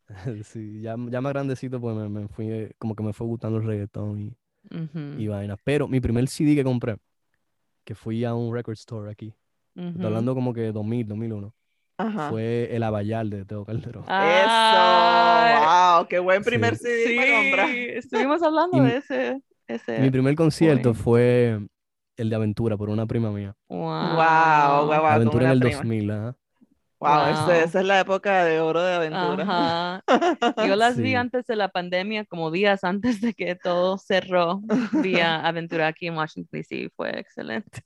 Sí, 0.44 0.80
ya, 0.80 0.96
ya 1.10 1.20
más 1.20 1.32
grandecito, 1.32 1.80
pues 1.80 1.94
me, 1.96 2.08
me 2.08 2.28
fui, 2.28 2.70
como 2.78 2.94
que 2.94 3.02
me 3.02 3.12
fue 3.12 3.26
gustando 3.26 3.58
el 3.58 3.64
reggaetón 3.64 4.20
y, 4.20 4.36
Ujú, 4.74 5.20
y 5.20 5.26
vainas. 5.28 5.58
Pero 5.64 5.86
mi 5.88 6.00
primer 6.00 6.26
CD 6.28 6.54
que 6.54 6.64
compré, 6.64 6.96
que 7.88 7.94
fui 7.94 8.22
a 8.22 8.34
un 8.34 8.52
record 8.54 8.74
store 8.74 9.10
aquí, 9.10 9.34
estoy 9.74 10.04
hablando 10.04 10.34
como 10.34 10.52
que 10.52 10.72
2000, 10.72 11.08
2001, 11.08 11.54
Ajá. 11.96 12.28
fue 12.28 12.68
El 12.76 12.82
Abayal 12.82 13.30
de 13.30 13.46
Teo 13.46 13.64
Calderón. 13.64 14.04
Ay, 14.06 14.42
Eso, 15.56 15.96
wow, 15.96 16.06
qué 16.06 16.18
buen 16.18 16.42
primer 16.44 16.76
Sí. 16.76 16.84
CD 16.84 17.16
para 17.16 17.38
comprar. 17.40 17.70
Estuvimos 17.70 18.42
hablando 18.42 18.82
de 18.82 18.96
ese. 18.98 19.40
ese... 19.66 20.00
Mi 20.00 20.10
primer 20.10 20.34
concierto 20.34 20.92
Fue. 20.92 21.56
fue 21.56 21.66
el 22.18 22.28
de 22.28 22.36
Aventura 22.36 22.76
por 22.76 22.90
una 22.90 23.06
prima 23.06 23.30
mía. 23.30 23.54
Wow. 23.70 23.78
Wow, 23.80 24.86
wow, 24.86 25.06
Aventura 25.06 25.46
en 25.46 25.52
el 25.52 25.60
prima. 25.60 25.76
2000, 25.78 26.10
ajá. 26.10 26.36
Wow, 27.00 27.26
ese- 27.30 27.62
esa 27.64 27.80
es 27.80 27.86
la 27.86 28.00
época 28.00 28.44
de 28.44 28.60
oro 28.60 28.82
de 28.82 28.94
aventura. 28.94 29.42
Ajá. 29.44 30.04
Yo 30.66 30.74
las 30.76 30.96
vi 30.96 31.14
antes 31.14 31.46
de 31.46 31.54
la 31.56 31.68
pandemia, 31.68 32.24
como 32.24 32.50
días 32.50 32.82
antes 32.82 33.20
de 33.20 33.34
que 33.34 33.54
todo 33.54 33.98
cerró. 33.98 34.60
Vi 35.02 35.20
a 35.20 35.46
Aventura 35.46 35.86
aquí 35.86 36.08
en 36.08 36.16
Washington 36.16 36.48
DC, 36.60 36.90
fue 36.96 37.18
excelente. 37.20 37.82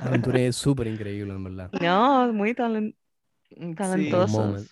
Aventura 0.00 0.40
es 0.40 0.56
súper 0.56 0.86
increíble, 0.86 1.34
en 1.34 1.44
verdad. 1.44 1.70
No, 1.80 2.32
muy 2.32 2.52
talen- 2.54 2.96
talentosos. 3.76 4.62
Sí, 4.62 4.68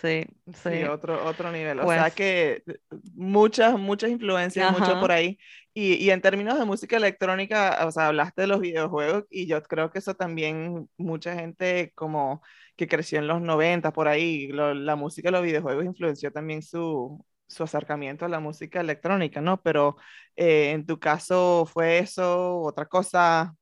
sí. 0.00 0.24
sí, 0.54 0.84
otro, 0.84 1.24
otro 1.26 1.50
nivel. 1.52 1.80
O 1.80 1.84
Pues- 1.84 1.98
sea 1.98 2.10
que 2.10 2.62
eh, 2.66 2.78
muchas, 3.14 3.78
muchas 3.78 4.10
influencias, 4.10 4.70
mucho 4.72 4.92
Ajá. 4.92 5.00
por 5.00 5.12
ahí. 5.12 5.38
Y, 5.74 5.94
y 5.94 6.10
en 6.10 6.20
términos 6.20 6.58
de 6.58 6.64
música 6.64 6.96
electrónica, 6.96 7.86
o 7.86 7.92
sea, 7.92 8.08
hablaste 8.08 8.42
de 8.42 8.48
los 8.48 8.60
videojuegos 8.60 9.24
y 9.30 9.46
yo 9.46 9.62
creo 9.62 9.90
que 9.90 10.00
eso 10.00 10.14
también 10.14 10.88
mucha 10.96 11.34
gente 11.34 11.92
como 11.94 12.42
que 12.76 12.88
creció 12.88 13.18
en 13.20 13.28
los 13.28 13.40
90 13.40 13.92
por 13.92 14.08
ahí, 14.08 14.48
lo- 14.48 14.74
la 14.74 14.96
música 14.96 15.28
de 15.28 15.32
los 15.32 15.42
videojuegos 15.44 15.84
influenció 15.84 16.32
también 16.32 16.62
su, 16.62 17.24
su 17.46 17.62
acercamiento 17.62 18.24
a 18.24 18.28
la 18.28 18.40
música 18.40 18.80
electrónica, 18.80 19.40
¿no? 19.40 19.60
Pero 19.62 19.96
eh, 20.36 20.72
en 20.72 20.86
tu 20.86 20.98
caso 20.98 21.66
fue 21.72 21.98
eso, 21.98 22.60
otra 22.62 22.86
cosa. 22.86 23.54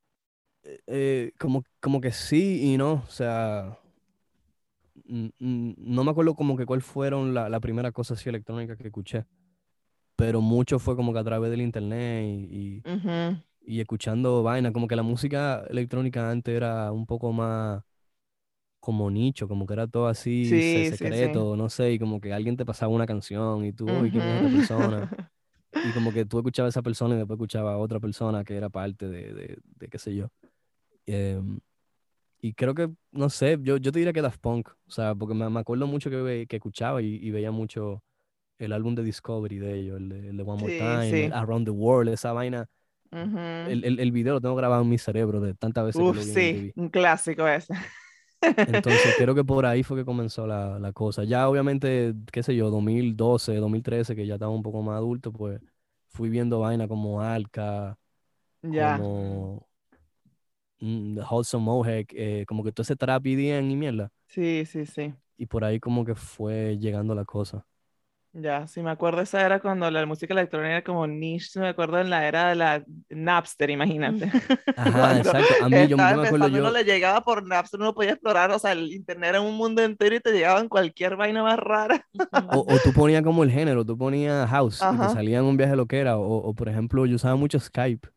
Eh, 0.87 1.33
como, 1.38 1.64
como 1.81 2.01
que 2.01 2.12
sí 2.12 2.72
y 2.72 2.77
no, 2.77 3.05
o 3.07 3.11
sea, 3.11 3.79
no 5.09 6.05
me 6.05 6.11
acuerdo 6.11 6.35
como 6.35 6.57
que 6.57 6.66
cuál 6.66 6.83
fueron 6.83 7.35
la, 7.35 7.49
la 7.49 7.61
primera 7.61 7.92
cosa 7.92 8.14
así 8.14 8.29
electrónica 8.29 8.77
que 8.77 8.88
escuché, 8.88 9.25
pero 10.16 10.40
mucho 10.40 10.79
fue 10.79 10.97
como 10.97 11.12
que 11.12 11.21
a 11.21 11.25
través 11.25 11.51
del 11.51 11.62
internet 11.62 12.25
y, 12.27 12.85
y, 12.85 12.85
Ujú, 12.85 13.38
y 13.77 13.81
escuchando 13.81 14.42
vaina, 14.42 14.73
como 14.73 14.88
que 14.88 14.97
la 14.97 15.03
música 15.05 15.64
electrónica 15.71 16.31
antes 16.31 16.55
era 16.57 16.92
un 16.92 17.07
poco 17.07 17.33
más 17.33 17.83
como 18.81 19.11
nicho, 19.11 19.49
como 19.49 19.66
que 19.66 19.75
era 19.75 19.87
todo 19.88 20.07
así 20.09 20.61
se- 20.62 20.85
Sí, 20.85 20.97
sí, 20.97 21.12
sí. 21.14 21.18
secreto, 21.18 21.57
no 21.57 21.68
sé, 21.68 21.92
y 21.92 21.99
como 21.99 22.21
que 22.21 22.33
alguien 22.33 22.57
te 22.57 22.64
pasaba 22.64 22.92
una 22.92 23.07
canción 23.07 23.64
y 23.64 23.73
tú, 23.73 23.99
uy, 23.99 24.11
¿quién 24.11 24.29
es 24.29 24.37
esta 24.37 24.51
persona? 24.51 25.11
Y 25.83 25.92
como 25.92 26.12
que 26.12 26.25
tú 26.27 26.38
escuchabas 26.38 26.71
a 26.77 26.81
esa 26.81 26.83
persona 26.83 27.14
y 27.14 27.18
después 27.18 27.37
escuchabas 27.38 27.75
a 27.75 27.79
otra 27.79 28.01
persona 28.01 28.44
que 28.44 28.57
era 28.57 28.68
parte 28.71 29.09
de, 29.09 29.35
de, 29.35 29.59
de 29.64 29.88
qué 29.88 29.99
sé 29.99 30.14
yo. 30.16 30.31
Em, 31.07 31.61
y 32.40 32.55
creo 32.55 32.74
que, 32.74 32.90
no 33.12 33.31
sé, 33.31 33.59
yo, 33.62 33.77
yo 33.79 33.92
te 33.92 33.98
diría 34.01 34.12
que 34.12 34.22
Daft 34.22 34.40
Punk, 34.40 34.68
o 34.87 34.90
sea, 34.90 35.14
porque 35.14 35.35
me, 35.35 35.48
me 35.51 35.61
acuerdo 35.61 35.87
mucho 35.87 36.11
que, 36.11 36.16
ve- 36.16 36.46
que 36.48 36.57
escuchaba 36.57 37.03
y, 37.03 37.16
y 37.16 37.31
veía 37.31 37.51
mucho 37.51 38.03
el 38.59 38.72
álbum 38.72 38.94
de 38.94 39.05
Discovery 39.05 39.59
de 39.59 39.74
ellos, 39.81 39.98
el 39.98 40.09
de, 40.11 40.29
el 40.31 40.37
de 40.38 40.44
One 40.44 40.59
More 40.61 40.72
Sí, 40.74 41.01
Time, 41.07 41.24
sí. 41.24 41.29
el 41.29 41.33
Around 41.33 41.66
the 41.66 41.72
World, 41.72 42.12
esa 42.14 42.33
vaina. 42.33 42.68
El, 43.64 43.85
el, 43.85 44.01
el 44.01 44.12
video 44.12 44.35
lo 44.35 44.40
tengo 44.40 44.57
grabado 44.57 44.83
en 44.83 44.88
mi 44.90 44.98
cerebro 44.98 45.40
de 45.40 45.55
tantas 45.55 45.85
veces 45.85 46.07
que 46.07 46.12
Uf, 46.12 46.16
lo 46.16 46.24
vi 46.24 46.33
en 46.33 46.40
sí, 46.42 46.72
un 46.77 46.88
clásico 46.90 47.46
ese. 47.48 47.74
Entonces 48.64 49.14
creo 49.16 49.35
que 49.35 49.44
por 49.44 49.64
ahí 49.66 49.83
fue 49.83 49.96
que 49.98 50.05
comenzó 50.05 50.46
la, 50.46 50.79
la 50.79 50.92
cosa. 50.92 51.24
Ya 51.24 51.48
obviamente, 51.48 52.14
qué 52.33 52.42
sé 52.42 52.55
yo, 52.55 52.70
2012, 52.70 53.55
2013, 53.57 54.14
que 54.14 54.27
ya 54.27 54.35
estaba 54.35 54.53
un 54.53 54.62
poco 54.62 54.83
más 54.83 54.96
adulto, 54.96 55.33
pues 55.33 55.61
fui 56.09 56.29
viendo 56.29 56.61
vaina 56.61 56.87
como 56.88 57.22
Alka, 57.22 57.98
Ya. 58.62 59.09
como 59.09 59.67
mm, 60.81 61.17
The 61.17 61.23
Wholesome 61.31 61.64
Mohawk, 61.64 62.07
eh, 62.12 62.45
como 62.47 62.64
que 62.64 62.73
todo 62.73 62.83
ese 62.83 62.97
trap 62.97 63.27
EDM 63.27 63.71
y 63.71 63.77
mierda. 63.77 64.11
Sí, 64.29 64.64
sí, 64.67 64.87
sí. 64.87 65.14
Y 65.37 65.47
por 65.47 65.64
ahí 65.64 65.81
como 65.81 66.05
que 66.05 66.14
fue 66.14 66.77
llegando 66.79 67.14
la 67.14 67.25
cosa. 67.25 67.64
Ya, 68.33 68.67
sí 68.69 68.83
me 68.83 68.91
acuerdo 68.91 69.23
esa 69.23 69.45
era 69.45 69.59
cuando 69.59 69.91
la 69.91 70.05
música 70.07 70.33
electrónica 70.35 70.71
era 70.71 70.85
como 70.85 71.07
niche, 71.07 71.59
me 71.59 71.69
acuerdo 71.69 71.99
en 71.99 72.11
la 72.11 72.29
era 72.29 72.51
de 72.51 72.55
la 72.55 72.85
Napster, 73.09 73.71
imagínate. 73.71 74.31
Ajá, 74.77 75.19
exacto. 75.19 75.55
A 75.61 75.69
mí 75.69 75.77
yo, 75.77 75.85
yo 75.88 75.97
me 75.97 76.05
acuerdo 76.05 76.23
empezando, 76.25 76.59
uno 76.59 76.69
yo, 76.69 76.73
le 76.73 76.85
llegaba 76.85 77.25
por 77.25 77.45
Napster, 77.47 77.81
uno 77.81 77.95
podía 77.95 78.12
explorar, 78.12 78.51
o 78.53 78.59
sea, 78.59 78.73
el 78.73 78.93
internet 78.93 79.31
era 79.31 79.41
un 79.41 79.57
mundo 79.57 79.83
entero 79.83 80.14
y 80.14 80.21
te 80.21 80.31
llegaban 80.33 80.69
cualquier 80.69 81.17
vaina 81.17 81.43
más 81.43 81.59
rara. 81.59 82.07
o, 82.53 82.64
o 82.75 82.79
tú 82.81 82.93
ponías 82.93 83.23
como 83.23 83.43
el 83.43 83.51
género, 83.51 83.85
tú 83.85 83.97
ponías 83.97 84.49
house 84.49 84.87
y 84.91 84.99
te 84.99 85.09
Ajá. 85.09 85.09
salían 85.09 85.45
un 85.45 85.57
viaje 85.57 85.75
lo 85.75 85.87
que 85.87 85.99
era. 85.99 86.17
O, 86.19 86.37
o 86.37 86.55
por 86.55 86.69
ejemplo, 86.69 87.07
yo 87.07 87.17
usaba 87.17 87.35
mucho 87.35 87.59
Skype. 87.59 88.09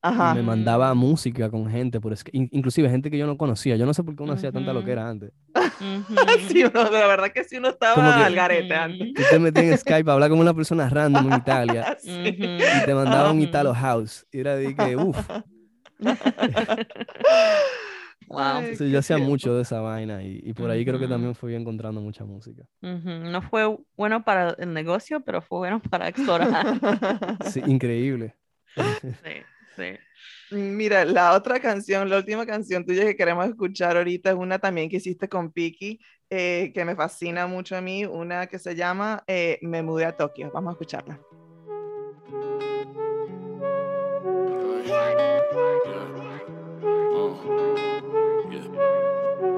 Ajá. 0.00 0.32
me 0.34 0.42
mandaba 0.42 0.94
música 0.94 1.50
con 1.50 1.68
gente, 1.68 2.00
por 2.00 2.14
inclusive 2.32 2.88
gente 2.88 3.10
que 3.10 3.18
yo 3.18 3.26
no 3.26 3.36
conocía. 3.36 3.74
Yo 3.76 3.84
no 3.84 3.92
sé 3.92 4.04
por 4.04 4.14
qué 4.14 4.22
uno 4.22 4.34
hacía 4.34 4.52
tanta 4.52 4.72
lo 4.72 4.80
que 4.80 4.92
Ujú. 4.92 4.92
era 4.92 5.08
antes. 5.08 5.32
Ujú. 5.80 6.14
Sí, 6.48 6.64
uno, 6.64 6.84
la 6.90 7.06
verdad 7.06 7.32
que 7.32 7.44
sí 7.44 7.56
uno 7.56 7.68
estaba 7.70 7.94
Como 7.94 8.08
que- 8.08 8.22
al 8.24 8.34
garete 8.34 8.74
antes. 8.74 9.12
Tú 9.14 9.22
te 9.30 9.38
metías 9.38 9.64
en 9.66 9.78
Skype 9.78 10.08
a 10.10 10.14
hablar 10.14 10.30
con 10.30 10.38
una 10.38 10.54
persona 10.54 10.88
random 10.88 11.32
en 11.32 11.38
Italia 11.38 11.96
Sí. 12.02 12.10
Y 12.10 12.84
te 12.86 12.94
mandaba 12.94 13.32
un. 13.32 13.40
Italo 13.42 13.74
House. 13.74 14.26
Y 14.32 14.40
era 14.40 14.54
de 14.56 14.74
que, 14.74 14.96
uff. 14.96 15.18
Wow. 18.28 18.58
Entonces 18.60 18.90
yo 18.90 18.98
hacía 18.98 19.16
tiempo. 19.16 19.30
mucho 19.30 19.54
de 19.54 19.62
esa 19.62 19.80
vaina 19.80 20.22
y, 20.22 20.40
y 20.44 20.52
por 20.52 20.70
ahí 20.70 20.84
creo 20.84 20.98
que 20.98 21.08
también 21.08 21.34
fui 21.34 21.54
encontrando 21.54 22.00
mucha 22.00 22.24
música. 22.24 22.62
Ujú. 22.82 23.08
No 23.30 23.42
fue 23.42 23.76
bueno 23.96 24.22
para 24.24 24.50
el 24.58 24.72
negocio, 24.74 25.20
pero 25.24 25.40
fue 25.42 25.58
bueno 25.58 25.80
para 25.90 26.08
explorar. 26.08 26.78
Sí, 27.46 27.62
increíble. 27.66 28.36
Sí, 28.76 29.42
sí. 29.78 29.98
Mira, 30.50 31.04
la 31.04 31.34
otra 31.34 31.60
canción, 31.60 32.08
la 32.08 32.16
última 32.18 32.44
canción 32.46 32.84
tuya 32.84 33.04
que 33.04 33.16
queremos 33.16 33.46
escuchar 33.48 33.96
ahorita 33.96 34.30
es 34.30 34.36
una 34.36 34.58
también 34.58 34.88
que 34.88 34.96
hiciste 34.96 35.28
con 35.28 35.52
Piki, 35.52 36.00
eh, 36.30 36.72
que 36.74 36.84
me 36.84 36.96
fascina 36.96 37.46
mucho 37.46 37.76
a 37.76 37.80
mí, 37.80 38.04
una 38.04 38.46
que 38.46 38.58
se 38.58 38.74
llama 38.74 39.22
eh, 39.26 39.58
Me 39.62 39.82
mudé 39.82 40.06
a 40.06 40.16
Tokio. 40.16 40.50
Vamos 40.52 40.70
a 40.70 40.72
escucharla. 40.72 41.20
Yeah. 44.84 45.28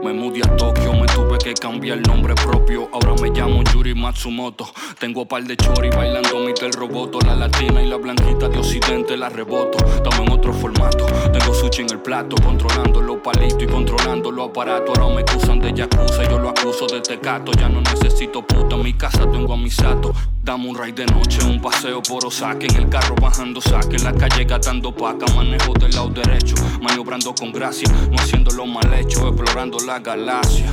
Me 0.02 0.14
mudé 0.14 0.40
a 0.42 0.56
Tokio, 0.56 0.94
me 0.94 1.06
que 1.42 1.54
cambiar 1.54 1.98
el 1.98 2.02
nombre 2.02 2.34
propio. 2.34 2.88
Ahora 2.92 3.14
me 3.20 3.30
llamo 3.30 3.62
Yuri 3.62 3.94
Matsumoto. 3.94 4.70
Tengo 4.98 5.26
par 5.26 5.42
de 5.44 5.56
chori 5.56 5.88
bailando 5.90 6.38
mi 6.40 6.52
del 6.52 6.72
roboto. 6.72 7.18
La 7.20 7.34
latina 7.34 7.82
y 7.82 7.88
la 7.88 7.96
blanquita 7.96 8.48
de 8.48 8.58
occidente 8.58 9.16
la 9.16 9.28
reboto. 9.28 9.78
Estamos 9.86 10.20
en 10.20 10.32
otro 10.32 10.52
formato. 10.52 11.06
Tengo 11.32 11.54
sushi 11.54 11.82
en 11.82 11.90
el 11.90 12.00
plato, 12.00 12.36
controlando 12.42 13.00
los 13.00 13.18
palitos 13.18 13.62
y 13.62 13.66
controlando 13.66 14.30
los 14.30 14.48
aparatos. 14.50 14.98
Ahora 14.98 15.14
me 15.14 15.22
acusan 15.22 15.60
de 15.60 15.72
yakuza, 15.72 16.24
yo 16.28 16.38
lo 16.38 16.50
acuso 16.50 16.86
de 16.86 17.00
tecato. 17.00 17.52
Ya 17.52 17.68
no 17.68 17.80
necesito 17.80 18.46
puta, 18.46 18.76
en 18.76 18.82
mi 18.82 18.92
casa 18.94 19.30
tengo 19.30 19.54
a 19.54 19.56
mi 19.56 19.70
sato. 19.70 20.12
Dame 20.42 20.68
un 20.68 20.78
ride 20.78 21.04
de 21.04 21.06
noche, 21.06 21.44
un 21.44 21.60
paseo 21.60 22.02
por 22.02 22.24
Osaka. 22.26 22.66
En 22.66 22.76
el 22.76 22.88
carro 22.88 23.14
bajando 23.20 23.60
saque, 23.60 23.96
en 23.96 24.04
la 24.04 24.12
calle 24.12 24.44
gatando 24.44 24.94
paca. 24.94 25.26
Manejo 25.34 25.72
del 25.74 25.92
lado 25.92 26.08
derecho, 26.08 26.54
maniobrando 26.82 27.34
con 27.34 27.52
gracia. 27.52 27.88
No 28.10 28.16
haciendo 28.18 28.50
lo 28.52 28.66
mal 28.66 28.92
hecho, 28.94 29.28
explorando 29.28 29.78
la 29.86 29.98
galaxia. 30.00 30.66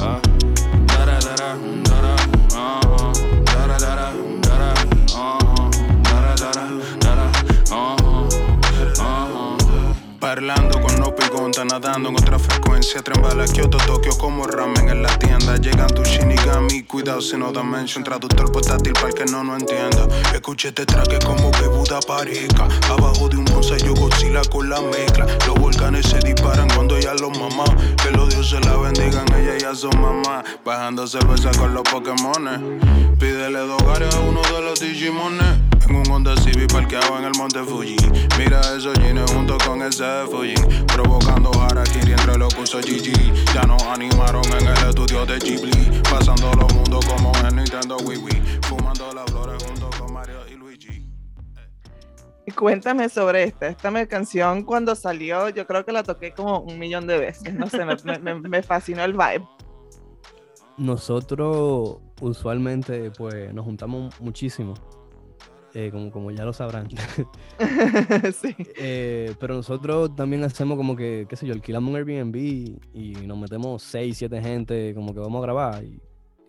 Ah. 0.00 0.20
Parlando 10.18 10.73
nadando 11.64 12.08
en 12.08 12.16
otra 12.16 12.38
frecuencia. 12.38 13.02
Tren 13.02 13.20
bala, 13.22 13.46
Kyoto, 13.46 13.78
Tokio, 13.78 14.16
como 14.18 14.46
ramen 14.46 14.88
en 14.88 15.02
la 15.02 15.18
tienda. 15.18 15.56
Llegan 15.56 15.88
tu 15.88 16.02
Shinigami, 16.04 16.82
cuidado 16.82 17.20
si 17.20 17.36
no 17.36 17.52
dimension. 17.52 18.04
Traductor 18.04 18.52
portátil 18.52 18.92
para 18.92 19.08
el 19.08 19.14
que 19.14 19.24
no 19.26 19.44
no 19.44 19.56
entienda. 19.56 20.08
Escuché 20.32 20.68
este 20.68 20.86
traque 20.86 21.18
como 21.24 21.50
que 21.50 21.66
Buda 21.66 22.00
pareja. 22.00 22.68
Abajo 22.90 23.28
de 23.28 23.36
un 23.36 23.44
bonsai 23.46 23.78
yo 23.82 23.94
Godzilla 23.94 24.42
con 24.50 24.68
la 24.68 24.80
mezcla. 24.80 25.26
Los 25.46 25.58
volcanes 25.58 26.06
se 26.06 26.18
disparan 26.20 26.68
cuando 26.70 26.96
ella 26.96 27.14
los 27.14 27.38
mamá. 27.38 27.64
Que 28.02 28.10
los 28.10 28.28
dioses 28.28 28.64
la 28.64 28.76
bendigan, 28.76 29.26
ella 29.34 29.56
y 29.60 29.64
a 29.64 29.74
su 29.74 29.90
mamá. 29.90 30.44
Bajando 30.64 31.06
cerveza 31.06 31.50
con 31.58 31.74
los 31.74 31.82
Pokémon. 31.82 32.80
Pídele 33.18 33.60
dos 33.60 33.82
a 33.82 34.20
uno 34.20 34.42
de 34.42 34.60
los 34.62 34.80
Digimones. 34.80 35.63
En 35.88 35.96
un 35.96 36.10
Honda 36.10 36.34
Civic 36.36 36.72
parqueado 36.72 37.18
en 37.18 37.24
el 37.24 37.32
Monte 37.36 37.62
Fuji. 37.62 37.96
Mira 38.38 38.60
esos 38.74 38.94
jeans 39.00 39.30
junto 39.32 39.58
con 39.66 39.82
ese 39.82 40.24
Fuji. 40.30 40.54
Provocando 40.86 41.50
harakiri 41.60 42.12
entre 42.12 42.38
los 42.38 42.54
cursos 42.54 42.84
GG. 42.86 43.52
Ya 43.54 43.62
nos 43.62 43.82
animaron 43.82 44.42
en 44.60 44.66
el 44.66 44.88
estudio 44.88 45.26
de 45.26 45.38
Ghibli. 45.38 46.02
Pasando 46.10 46.52
los 46.54 46.72
mundos 46.74 47.04
como 47.06 47.32
en 47.46 47.56
Nintendo 47.56 47.98
Wii 47.98 48.18
Wii. 48.18 48.42
Fumando 48.62 49.12
las 49.12 49.30
flores 49.30 49.62
junto 49.64 49.90
con 49.98 50.12
Mario 50.12 50.38
y 50.50 50.54
Luigi. 50.54 51.06
Cuéntame 52.56 53.08
sobre 53.10 53.44
esta. 53.44 53.68
Esta 53.68 54.06
canción 54.06 54.62
cuando 54.62 54.94
salió, 54.94 55.50
yo 55.50 55.66
creo 55.66 55.84
que 55.84 55.92
la 55.92 56.02
toqué 56.02 56.32
como 56.32 56.60
un 56.60 56.78
millón 56.78 57.06
de 57.06 57.18
veces. 57.18 57.52
No 57.52 57.68
sé, 57.68 57.84
me, 57.84 58.18
me, 58.18 58.34
me 58.40 58.62
fascinó 58.62 59.04
el 59.04 59.12
vibe. 59.12 59.46
Nosotros 60.78 61.98
usualmente 62.20 63.10
pues 63.10 63.52
nos 63.52 63.64
juntamos 63.64 64.18
muchísimo 64.20 64.74
eh, 65.74 65.90
como, 65.90 66.10
como 66.12 66.30
ya 66.30 66.44
lo 66.44 66.52
sabrán. 66.52 66.88
sí. 68.40 68.54
Eh, 68.76 69.34
pero 69.40 69.54
nosotros 69.54 70.14
también 70.14 70.44
hacemos 70.44 70.76
como 70.76 70.94
que, 70.94 71.26
qué 71.28 71.34
sé 71.34 71.46
yo, 71.46 71.52
alquilamos 71.52 71.90
un 71.90 71.96
Airbnb 71.96 72.36
y 72.36 73.12
nos 73.26 73.36
metemos 73.36 73.82
seis, 73.82 74.18
siete 74.18 74.40
gente, 74.40 74.94
como 74.94 75.12
que 75.12 75.18
vamos 75.18 75.40
a 75.40 75.42
grabar 75.42 75.84
y, 75.84 76.00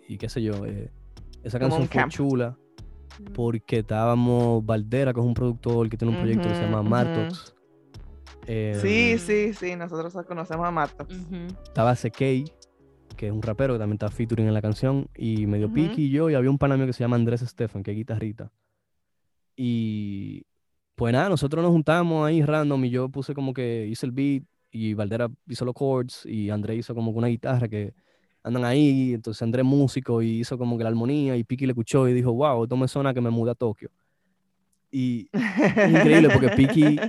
y 0.08 0.18
qué 0.20 0.30
sé 0.30 0.44
yo. 0.44 0.64
Eh, 0.66 0.92
esa 1.44 1.58
canción 1.58 1.88
fue 1.88 2.08
chula 2.10 2.56
porque 3.34 3.80
estábamos 3.80 4.64
Valdera, 4.64 5.12
que 5.12 5.20
es 5.20 5.26
un 5.26 5.34
productor 5.34 5.90
que 5.90 5.98
tiene 5.98 6.14
un 6.14 6.20
proyecto 6.20 6.48
que 6.48 6.56
se 6.56 6.62
llama 6.62 6.84
Martox. 6.84 7.56
sí, 8.46 9.18
sí, 9.18 9.54
sí, 9.54 9.76
nosotros 9.76 10.14
conocemos 10.28 10.68
a 10.68 10.72
Martox. 10.72 11.16
Estaba 11.64 11.96
Sekei, 11.96 12.46
que 13.18 13.28
es 13.28 13.32
un 13.32 13.42
rapero 13.42 13.74
que 13.74 13.80
también 13.80 13.96
está 13.96 14.10
featuring 14.10 14.48
en 14.48 14.54
la 14.54 14.62
canción, 14.62 15.08
y 15.16 15.48
medio 15.48 15.74
Piki 15.74 16.04
y 16.04 16.10
yo, 16.12 16.30
y 16.30 16.36
había 16.36 16.52
un 16.52 16.60
panamio 16.60 16.86
que 16.86 16.94
se 16.94 17.00
llama 17.00 17.16
Andrés 17.16 17.42
Stefan, 17.42 17.82
que 17.82 17.90
es 17.90 17.98
guitarrita. 17.98 18.52
Y 19.56 20.44
pues 20.96 21.14
nada, 21.14 21.30
nosotros 21.30 21.64
nos 21.64 21.72
juntamos 21.72 22.26
ahí 22.26 22.42
random 22.42 22.86
y 22.86 22.90
yo 22.90 23.10
puse 23.10 23.34
como 23.34 23.54
que 23.54 23.88
hice 23.88 24.06
el 24.06 24.12
beat 24.12 24.44
y 24.72 24.94
Valdera 24.94 25.30
hizo 25.48 25.66
los 25.66 25.76
chords 25.76 26.26
y 26.26 26.50
André 26.50 26.76
hizo 26.76 26.96
como 26.96 27.12
una 27.12 27.28
guitarra 27.28 27.68
que 27.68 27.94
andan 28.44 28.66
ahí, 28.66 29.14
entonces 29.14 29.42
André 29.42 29.64
músico 29.64 30.22
y 30.22 30.40
hizo 30.40 30.58
como 30.58 30.78
que 30.78 30.84
la 30.84 30.90
armonía 30.90 31.36
y 31.36 31.44
Piki 31.44 31.66
le 31.66 31.72
escuchó 31.72 32.08
y 32.08 32.14
dijo, 32.14 32.34
wow, 32.34 32.64
esto 32.64 32.78
me 32.78 32.88
suena 32.88 33.14
que 33.14 33.22
me 33.22 33.30
mudé 33.30 33.52
a 33.52 33.56
Tokio. 33.56 33.90
Y 34.92 35.30
increíble 35.90 36.30
porque 36.30 36.50
Piki, 36.50 37.00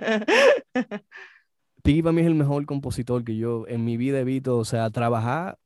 Piki 1.83 2.03
para 2.03 2.13
mí 2.13 2.23
es 2.23 2.27
el 2.27 2.35
mejor 2.35 2.65
compositor 2.67 3.23
que 3.23 3.37
yo 3.37 3.67
en 3.69 3.85
mi 3.85 3.97
vida 3.97 4.19
he 4.21 4.25
visto, 4.25 4.59
o 4.59 4.65
sea, 4.65 4.91
trabajar 4.91 5.59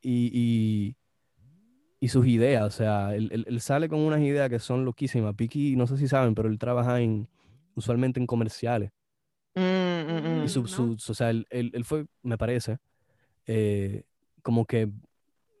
y 0.00 0.30
y 0.32 0.96
sus 2.08 2.26
ideas. 2.26 2.64
O 2.64 2.70
sea, 2.70 3.14
él, 3.14 3.60
sale 3.60 3.88
con 3.88 4.00
unas 4.00 4.20
ideas 4.20 4.50
que 4.50 4.58
son 4.58 4.84
loquísimas. 4.84 5.34
Piki, 5.34 5.76
no 5.76 5.86
sé 5.86 5.96
si 5.96 6.08
saben, 6.08 6.34
pero 6.34 6.48
él 6.48 6.58
trabaja 6.58 7.00
en, 7.00 7.28
usualmente 7.74 8.20
en 8.20 8.26
comerciales. 8.26 8.90
Mm, 9.54 9.60
mm, 9.60 10.40
mm, 10.40 10.44
y 10.44 10.48
su, 10.48 10.62
o 10.62 11.14
sea, 11.14 11.30
él, 11.30 11.46
fue, 11.84 12.06
me 12.22 12.36
parece, 12.36 12.78
eh, 13.46 14.02
como 14.42 14.66
que 14.66 14.90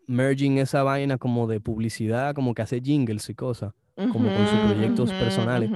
merging 0.06 0.58
esa 0.58 0.82
vaina 0.82 1.16
como 1.16 1.46
de 1.46 1.60
publicidad, 1.60 2.34
como 2.34 2.54
que 2.54 2.62
hace 2.62 2.80
jingles 2.80 3.28
y 3.30 3.34
cosas, 3.34 3.72
como 3.94 4.28
con 4.34 4.46
sus 4.46 4.58
proyectos 4.58 5.12
personales. 5.12 5.70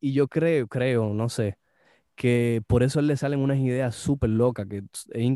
Y 0.00 0.12
yo 0.12 0.28
creo, 0.28 0.66
creo, 0.66 1.12
no 1.12 1.28
sé, 1.28 1.58
que 2.14 2.62
por 2.66 2.82
eso 2.82 3.00
él 3.00 3.06
le 3.06 3.16
salen 3.16 3.40
unas 3.40 3.58
ideas 3.58 3.94
súper 3.94 4.30
locas, 4.30 4.66
que, 4.66 4.82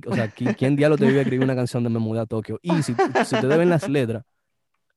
o 0.07 0.14
sea, 0.14 0.29
¿quién 0.29 0.77
diablo 0.77 0.97
te 0.97 1.07
vive 1.07 1.21
a 1.21 1.23
escribir 1.23 1.45
una 1.45 1.55
canción 1.55 1.85
de 1.85 1.90
Me 1.90 1.99
mudé 1.99 2.21
a 2.21 2.27
Tokio? 2.27 2.59
Y 2.62 2.83
si, 2.83 2.95
si 3.25 3.40
te 3.40 3.47
deben 3.47 3.71
las 3.71 3.88
letras, 3.88 4.25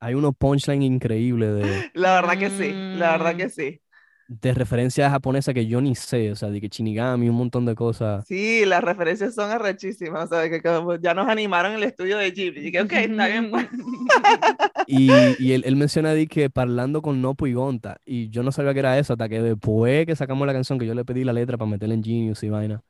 hay 0.05 0.13
unos 0.13 0.35
punchline 0.37 0.83
increíbles 0.83 1.55
de... 1.55 1.91
La 1.95 2.13
verdad 2.21 2.37
que 2.37 2.51
sí, 2.51 2.71
la 2.71 3.17
verdad 3.17 3.35
que 3.35 3.49
sí. 3.49 3.81
De 4.27 4.53
referencias 4.53 5.11
japonesas 5.11 5.53
que 5.55 5.65
yo 5.65 5.81
ni 5.81 5.95
sé, 5.95 6.31
o 6.31 6.35
sea, 6.35 6.49
de 6.49 6.61
que 6.61 6.67
Shinigami, 6.67 7.27
un 7.27 7.35
montón 7.35 7.65
de 7.65 7.73
cosas. 7.73 8.23
Sí, 8.27 8.65
las 8.65 8.83
referencias 8.83 9.33
son 9.33 9.49
arrechísimas, 9.49 10.25
o 10.25 10.27
sea, 10.27 10.47
que, 10.47 10.61
ya 11.01 11.13
nos 11.15 11.27
animaron 11.27 11.71
en 11.71 11.77
el 11.77 11.83
estudio 11.85 12.17
de 12.17 12.29
Ghibli. 12.31 12.67
Y 12.67 12.71
que, 12.71 12.81
ok, 12.81 12.91
está 12.91 13.27
bien. 13.27 13.49
Pues". 13.49 13.67
y, 14.87 15.11
y 15.39 15.53
él, 15.53 15.63
él, 15.65 15.75
menciona 15.75 16.13
de 16.13 16.27
que 16.27 16.51
parlando 16.51 17.01
con 17.01 17.21
Nopu 17.21 17.47
y 17.47 17.53
Gonta, 17.53 17.97
y 18.05 18.29
yo 18.29 18.43
no 18.43 18.51
sabía 18.51 18.73
que 18.73 18.79
era 18.79 18.99
eso, 18.99 19.13
hasta 19.13 19.27
que 19.27 19.41
después 19.41 20.05
que 20.05 20.15
sacamos 20.15 20.45
la 20.45 20.53
canción, 20.53 20.77
que 20.77 20.85
yo 20.85 20.93
le 20.93 21.05
pedí 21.05 21.23
la 21.23 21.33
letra 21.33 21.57
para 21.57 21.69
meterla 21.69 21.95
en 21.95 22.03
Genius 22.03 22.43
y 22.43 22.49
vaina, 22.49 22.81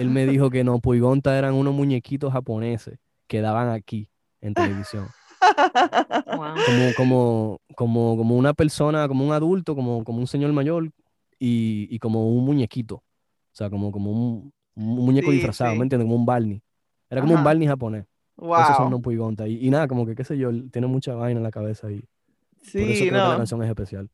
él 0.00 0.10
me 0.10 0.26
dijo 0.26 0.50
que 0.50 0.62
Nopu 0.62 0.94
y 0.94 1.00
Gonta 1.00 1.36
eran 1.36 1.54
unos 1.54 1.74
muñequitos 1.74 2.32
japoneses 2.32 2.98
que 3.26 3.40
daban 3.40 3.70
aquí 3.70 4.08
en 4.40 4.54
televisión. 4.54 5.08
Como, 6.26 6.94
como, 6.96 7.60
como, 7.74 8.16
como 8.16 8.36
una 8.36 8.54
persona, 8.54 9.08
como 9.08 9.24
un 9.24 9.32
adulto, 9.32 9.74
como, 9.74 10.04
como 10.04 10.18
un 10.18 10.26
señor 10.26 10.52
mayor 10.52 10.90
y, 11.38 11.88
y 11.90 11.98
como 11.98 12.28
un 12.28 12.44
muñequito. 12.44 12.96
O 12.96 13.04
sea, 13.52 13.70
como, 13.70 13.90
como 13.90 14.12
un, 14.12 14.52
muñeco 14.74 15.30
disfrazado, 15.30 15.74
¿me 15.74 15.82
entiendes? 15.82 16.06
Como 16.06 16.16
un 16.16 16.26
Barney. 16.26 16.62
Era 17.10 17.20
como 17.20 17.34
un 17.34 17.44
Barney 17.44 17.66
japonés. 17.66 18.04
Wow. 18.36 18.60
Esos 18.62 18.76
son 18.76 18.90
no 18.90 19.46
Y, 19.46 19.66
y 19.66 19.70
nada, 19.70 19.88
como 19.88 20.06
que 20.06 20.14
qué 20.14 20.24
sé 20.24 20.38
yo, 20.38 20.50
tiene 20.70 20.86
mucha 20.86 21.14
vaina 21.14 21.38
en 21.38 21.44
la 21.44 21.50
cabeza 21.50 21.90
y 21.90 22.04
sí, 22.62 22.78
por 22.78 22.90
eso 22.90 23.04
creo 23.06 23.10
que 23.10 23.28
la 23.30 23.36
canción 23.36 23.62
es 23.64 23.68
especial. 23.68 24.08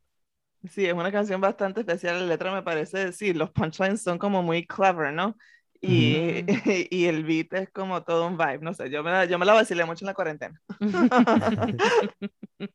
Sí, 0.71 0.87
es 0.87 0.95
una 0.95 1.13
canción 1.13 1.41
bastante 1.43 1.81
especial. 1.81 2.21
La 2.21 2.27
letra 2.27 2.55
me 2.55 2.63
parece, 2.63 3.13
sí, 3.13 3.35
los 3.35 3.51
punchlines 3.51 4.01
son 4.01 4.19
como 4.19 4.43
muy 4.43 4.67
clever, 4.67 5.13
¿no? 5.13 5.37
Y, 5.87 6.44
y, 6.90 7.05
el 7.05 7.25
beat 7.25 7.53
es 7.55 7.70
como 7.70 8.03
todo 8.03 8.27
un 8.27 8.38
vibe, 8.38 8.61
no 8.61 8.73
sé, 8.75 8.90
yo 8.90 9.03
me, 9.03 9.11
la, 9.11 9.25
yo 9.27 9.38
me 9.38 9.47
la 9.47 9.53
vacilé 9.53 9.85
mucho 9.85 10.05
en 10.05 10.07
la 10.07 10.14
cuarentena. 10.14 10.61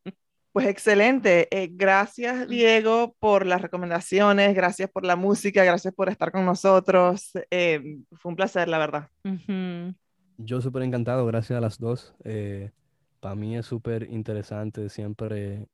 pues 0.51 0.67
excelente, 0.67 1.47
eh, 1.51 1.69
gracias 1.71 2.47
Diego 2.47 3.15
por 3.19 3.45
las 3.45 3.61
recomendaciones, 3.61 4.55
gracias 4.55 4.89
por 4.89 5.05
la 5.05 5.15
música, 5.15 5.63
gracias 5.63 5.93
por 5.93 6.09
estar 6.09 6.31
con 6.31 6.45
nosotros, 6.45 7.31
eh, 7.49 7.97
fue 8.13 8.29
un 8.29 8.35
placer, 8.35 8.67
la 8.67 8.77
verdad. 8.77 9.09
Yo 10.37 10.61
súper 10.61 10.83
encantado, 10.83 11.25
gracias 11.25 11.57
a 11.57 11.61
las 11.61 11.79
dos. 11.79 12.13
Eh, 12.23 12.71
Para 13.19 13.35
mí 13.35 13.57
es 13.57 13.65
súper 13.65 14.03
interesante 14.09 14.89
siempre 14.89 15.67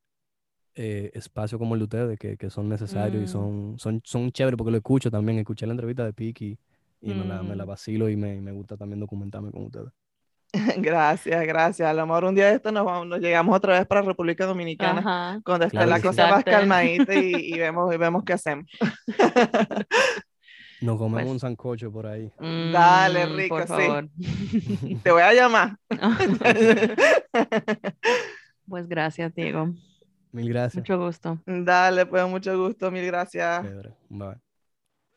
espacios 0.74 1.58
como 1.58 1.74
el 1.74 1.80
de 1.80 1.84
ustedes, 1.84 2.18
que, 2.18 2.36
que 2.36 2.50
son 2.50 2.68
necesarios 2.68 3.22
y 3.22 3.24
mm. 3.24 3.28
son, 3.28 3.78
son, 3.78 4.02
son 4.04 4.30
chéveres 4.30 4.58
porque 4.58 4.72
lo 4.72 4.76
escucho 4.76 5.10
también, 5.10 5.38
escuché 5.38 5.64
la 5.66 5.72
entrevista 5.72 6.04
de 6.04 6.12
Piki 6.12 6.58
y 7.06 7.14
me, 7.14 7.24
la, 7.24 7.42
me, 7.42 7.54
la, 7.56 7.64
mm. 7.64 7.68
vacilo 7.68 8.08
y 8.08 8.16
me, 8.16 8.40
me, 8.40 8.52
gusta 8.52 8.76
también 8.76 9.00
documentarme 9.00 9.50
con 9.50 9.64
ustedes. 9.64 9.92
Gracias, 10.78 11.46
gracias. 11.46 11.88
A 11.88 11.92
lo 11.92 12.06
mejor 12.06 12.24
un 12.24 12.34
día 12.34 12.46
de 12.46 12.54
esto 12.54 12.72
nos, 12.72 12.84
vamos, 12.84 13.06
nos 13.08 13.20
llegamos 13.20 13.54
otra 13.54 13.78
vez 13.78 13.86
para 13.86 14.02
República 14.02 14.46
Dominicana, 14.46 15.40
cuando 15.44 15.66
esté 15.66 15.84
la 15.84 16.00
cosa 16.00 16.28
más 16.28 16.44
calmadita 16.44 17.14
y, 17.14 17.34
y, 17.54 17.58
vemos, 17.58 17.92
y 17.94 17.98
vemos 17.98 18.24
qué 18.24 18.32
hacemos. 18.32 18.66
Nos 20.80 20.98
comemos 20.98 21.22
pues 21.22 21.32
un 21.32 21.40
sancocho 21.40 21.90
por 21.90 22.06
ahí. 22.06 22.30
Dale, 22.38 23.26
mm, 23.26 23.36
rico, 23.36 23.58
sí. 23.66 24.98
Te 25.02 25.10
voy 25.10 25.22
a 25.22 25.32
llamar. 25.32 25.76
pues 28.68 28.86
gracias, 28.86 29.34
Diego. 29.34 29.74
Mil 30.32 30.48
gracias. 30.50 30.76
Mucho 30.82 30.98
gusto. 30.98 31.38
Dale, 31.46 32.04
pues 32.06 32.28
mucho 32.28 32.58
gusto, 32.58 32.90
mil 32.90 33.06
gracias. 33.06 33.64
Bye. 34.08 34.45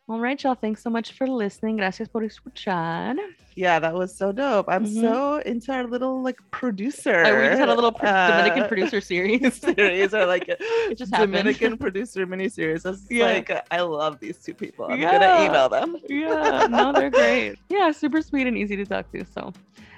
All 0.09 0.19
right, 0.19 0.41
y'all. 0.43 0.55
Thanks 0.55 0.81
so 0.81 0.89
much 0.89 1.11
for 1.13 1.27
listening. 1.27 1.77
Gracias 1.77 2.07
por 2.07 2.23
escuchar. 2.23 3.15
Yeah, 3.55 3.77
that 3.77 3.93
was 3.93 4.15
so 4.15 4.31
dope. 4.31 4.65
I'm 4.67 4.85
Mhm. 4.85 5.01
so 5.01 5.37
into 5.45 5.71
our 5.71 5.83
little 5.85 6.23
like 6.23 6.37
producer. 6.49 7.23
Oh, 7.27 7.35
we 7.41 7.47
just 7.47 7.59
had 7.59 7.69
a 7.69 7.75
little 7.75 7.91
pro- 7.91 8.09
Dominican 8.09 8.63
uh, 8.63 8.67
producer 8.73 9.01
series. 9.01 9.53
series 9.61 10.13
or 10.15 10.25
like 10.25 10.47
a 10.49 10.95
just 10.95 11.13
happened. 11.13 11.33
Dominican 11.33 11.77
producer 11.77 12.25
miniseries. 12.25 12.85
Was 12.85 13.05
Yeah. 13.11 13.25
like, 13.25 13.51
I 13.69 13.81
love 13.81 14.19
these 14.19 14.39
two 14.39 14.55
people. 14.55 14.85
I'm 14.85 14.99
Yeah. 14.99 15.11
gonna 15.19 15.45
email 15.45 15.69
them. 15.69 15.97
yeah, 16.09 16.65
no, 16.67 16.91
they're 16.91 17.11
great. 17.11 17.57
Yeah, 17.69 17.91
super 17.91 18.23
sweet 18.23 18.47
and 18.47 18.57
easy 18.57 18.75
to 18.77 18.85
talk 18.85 19.11
to. 19.11 19.23
So, 19.25 19.53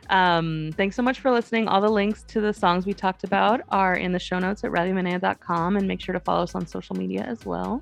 um, 0.09 0.71
thanks 0.75 0.97
so 0.97 1.03
much 1.03 1.21
for 1.21 1.31
listening. 1.31 1.69
All 1.69 1.79
the 1.79 1.89
links 1.89 2.23
to 2.23 2.41
the 2.41 2.51
songs 2.51 2.85
we 2.85 2.93
talked 2.93 3.23
about 3.23 3.61
are 3.69 3.95
in 3.95 4.11
the 4.11 4.19
show 4.19 4.39
notes 4.39 4.65
at 4.65 4.71
radiomanea.com 4.71 5.77
and 5.77 5.87
make 5.87 6.01
sure 6.01 6.11
to 6.11 6.19
follow 6.19 6.43
us 6.43 6.53
on 6.53 6.67
social 6.67 6.97
media 6.97 7.21
as 7.23 7.45
well. 7.45 7.81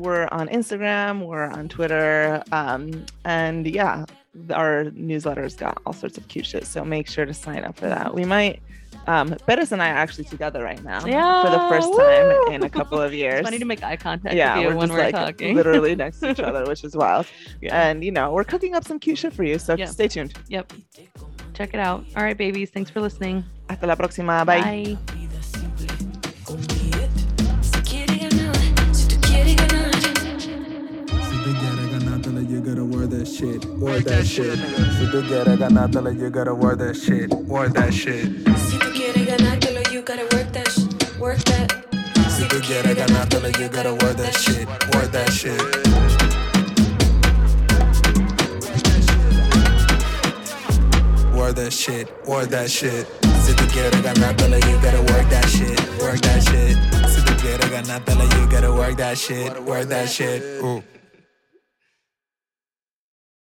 We're 0.00 0.28
on 0.32 0.48
Instagram, 0.48 1.26
we're 1.26 1.44
on 1.44 1.68
Twitter, 1.68 2.42
um, 2.52 3.04
and 3.26 3.66
yeah, 3.66 4.06
our 4.54 4.84
newsletter's 4.92 5.56
got 5.56 5.80
all 5.84 5.92
sorts 5.92 6.16
of 6.16 6.26
cute 6.28 6.46
shit. 6.46 6.64
So 6.66 6.82
make 6.86 7.06
sure 7.06 7.26
to 7.26 7.34
sign 7.34 7.64
up 7.64 7.76
for 7.76 7.86
that. 7.86 8.14
We 8.14 8.24
might. 8.24 8.62
Um, 9.06 9.36
Bettis 9.46 9.72
and 9.72 9.82
I 9.82 9.90
are 9.90 9.96
actually 9.96 10.24
together 10.24 10.62
right 10.62 10.82
now 10.82 11.00
for 11.00 11.50
the 11.50 11.66
first 11.68 11.88
woo! 11.90 11.98
time 11.98 12.52
in 12.54 12.62
a 12.62 12.70
couple 12.70 13.00
of 13.00 13.12
years. 13.12 13.34
It's 13.40 13.46
funny 13.46 13.58
to 13.58 13.64
make 13.64 13.82
eye 13.82 13.96
contact 13.96 14.34
yeah, 14.34 14.54
with 14.56 14.62
you 14.62 14.68
we're 14.70 14.76
when 14.76 14.88
just 14.88 14.98
we're 14.98 15.04
like 15.04 15.14
talking. 15.14 15.54
literally 15.54 15.94
next 15.94 16.20
to 16.20 16.30
each 16.30 16.40
other, 16.50 16.64
which 16.64 16.82
is 16.82 16.96
wild. 16.96 17.26
Yeah. 17.60 17.80
And 17.88 18.02
you 18.02 18.10
know, 18.10 18.32
we're 18.32 18.44
cooking 18.44 18.74
up 18.74 18.84
some 18.86 18.98
cute 18.98 19.18
shit 19.18 19.32
for 19.34 19.44
you. 19.44 19.58
So 19.58 19.74
Yeah. 19.76 19.86
stay 19.86 20.08
tuned. 20.08 20.32
Yep. 20.48 20.72
Check 21.54 21.74
it 21.74 21.80
out. 21.80 22.04
All 22.16 22.22
right, 22.22 22.36
babies. 22.38 22.70
Thanks 22.70 22.90
for 22.90 23.00
listening. 23.00 23.44
Hasta 23.68 23.86
la 23.86 23.96
próxima. 23.96 24.44
Bye. 24.46 24.96
Si 25.12 25.19
you 32.60 32.66
gotta 32.74 32.84
wear 32.84 33.06
that 33.06 33.26
shit. 33.26 33.64
Wear 33.78 34.00
that 34.00 34.26
shit. 34.26 34.58
Si 34.58 35.06
tú 35.10 35.22
quieres 35.26 35.58
ganártela, 35.58 36.12
you 36.12 36.30
gotta 36.30 36.54
wear 36.54 36.76
that 36.76 36.94
shit. 36.94 37.32
Wear 37.32 37.68
that 37.70 37.92
shit. 37.92 38.24
Si 38.58 38.78
tú 38.78 38.92
quieres 38.92 39.26
ganártelo, 39.26 39.80
you 39.92 40.02
gotta 40.02 40.24
work 40.36 40.52
that, 40.52 40.68
sh- 40.68 41.18
work 41.18 41.38
that. 41.44 41.72
Si 42.28 42.44
tú 42.48 42.60
quieres 42.60 42.94
ganártela, 42.96 43.48
you 43.58 43.68
gotta 43.68 43.94
wear 43.94 44.12
that 44.14 44.34
shit. 44.36 44.68
Wear 44.92 45.06
that 45.08 45.30
shit. 45.32 45.60
Wear 51.34 51.52
that 51.54 51.72
shit. 51.72 52.08
Wear 52.26 52.46
that 52.46 52.70
shit. 52.70 53.06
Si 53.42 53.54
tú 53.54 53.64
quieres 53.72 54.02
ganártela, 54.02 54.58
you 54.68 54.76
gotta 54.82 55.00
work 55.12 55.28
that 55.30 55.48
shit. 55.48 55.80
Work 56.02 56.20
that 56.20 56.42
shit. 56.42 56.76
Si 57.08 57.20
tú 57.24 57.32
quieres 57.40 57.70
ganártela, 57.70 58.24
you 58.36 58.46
gotta 58.50 58.70
work 58.72 58.96
that 58.98 59.16
shit. 59.16 59.62
Work 59.62 59.88
that 59.88 60.08
shit. 60.10 60.42
Ooh. 60.62 60.82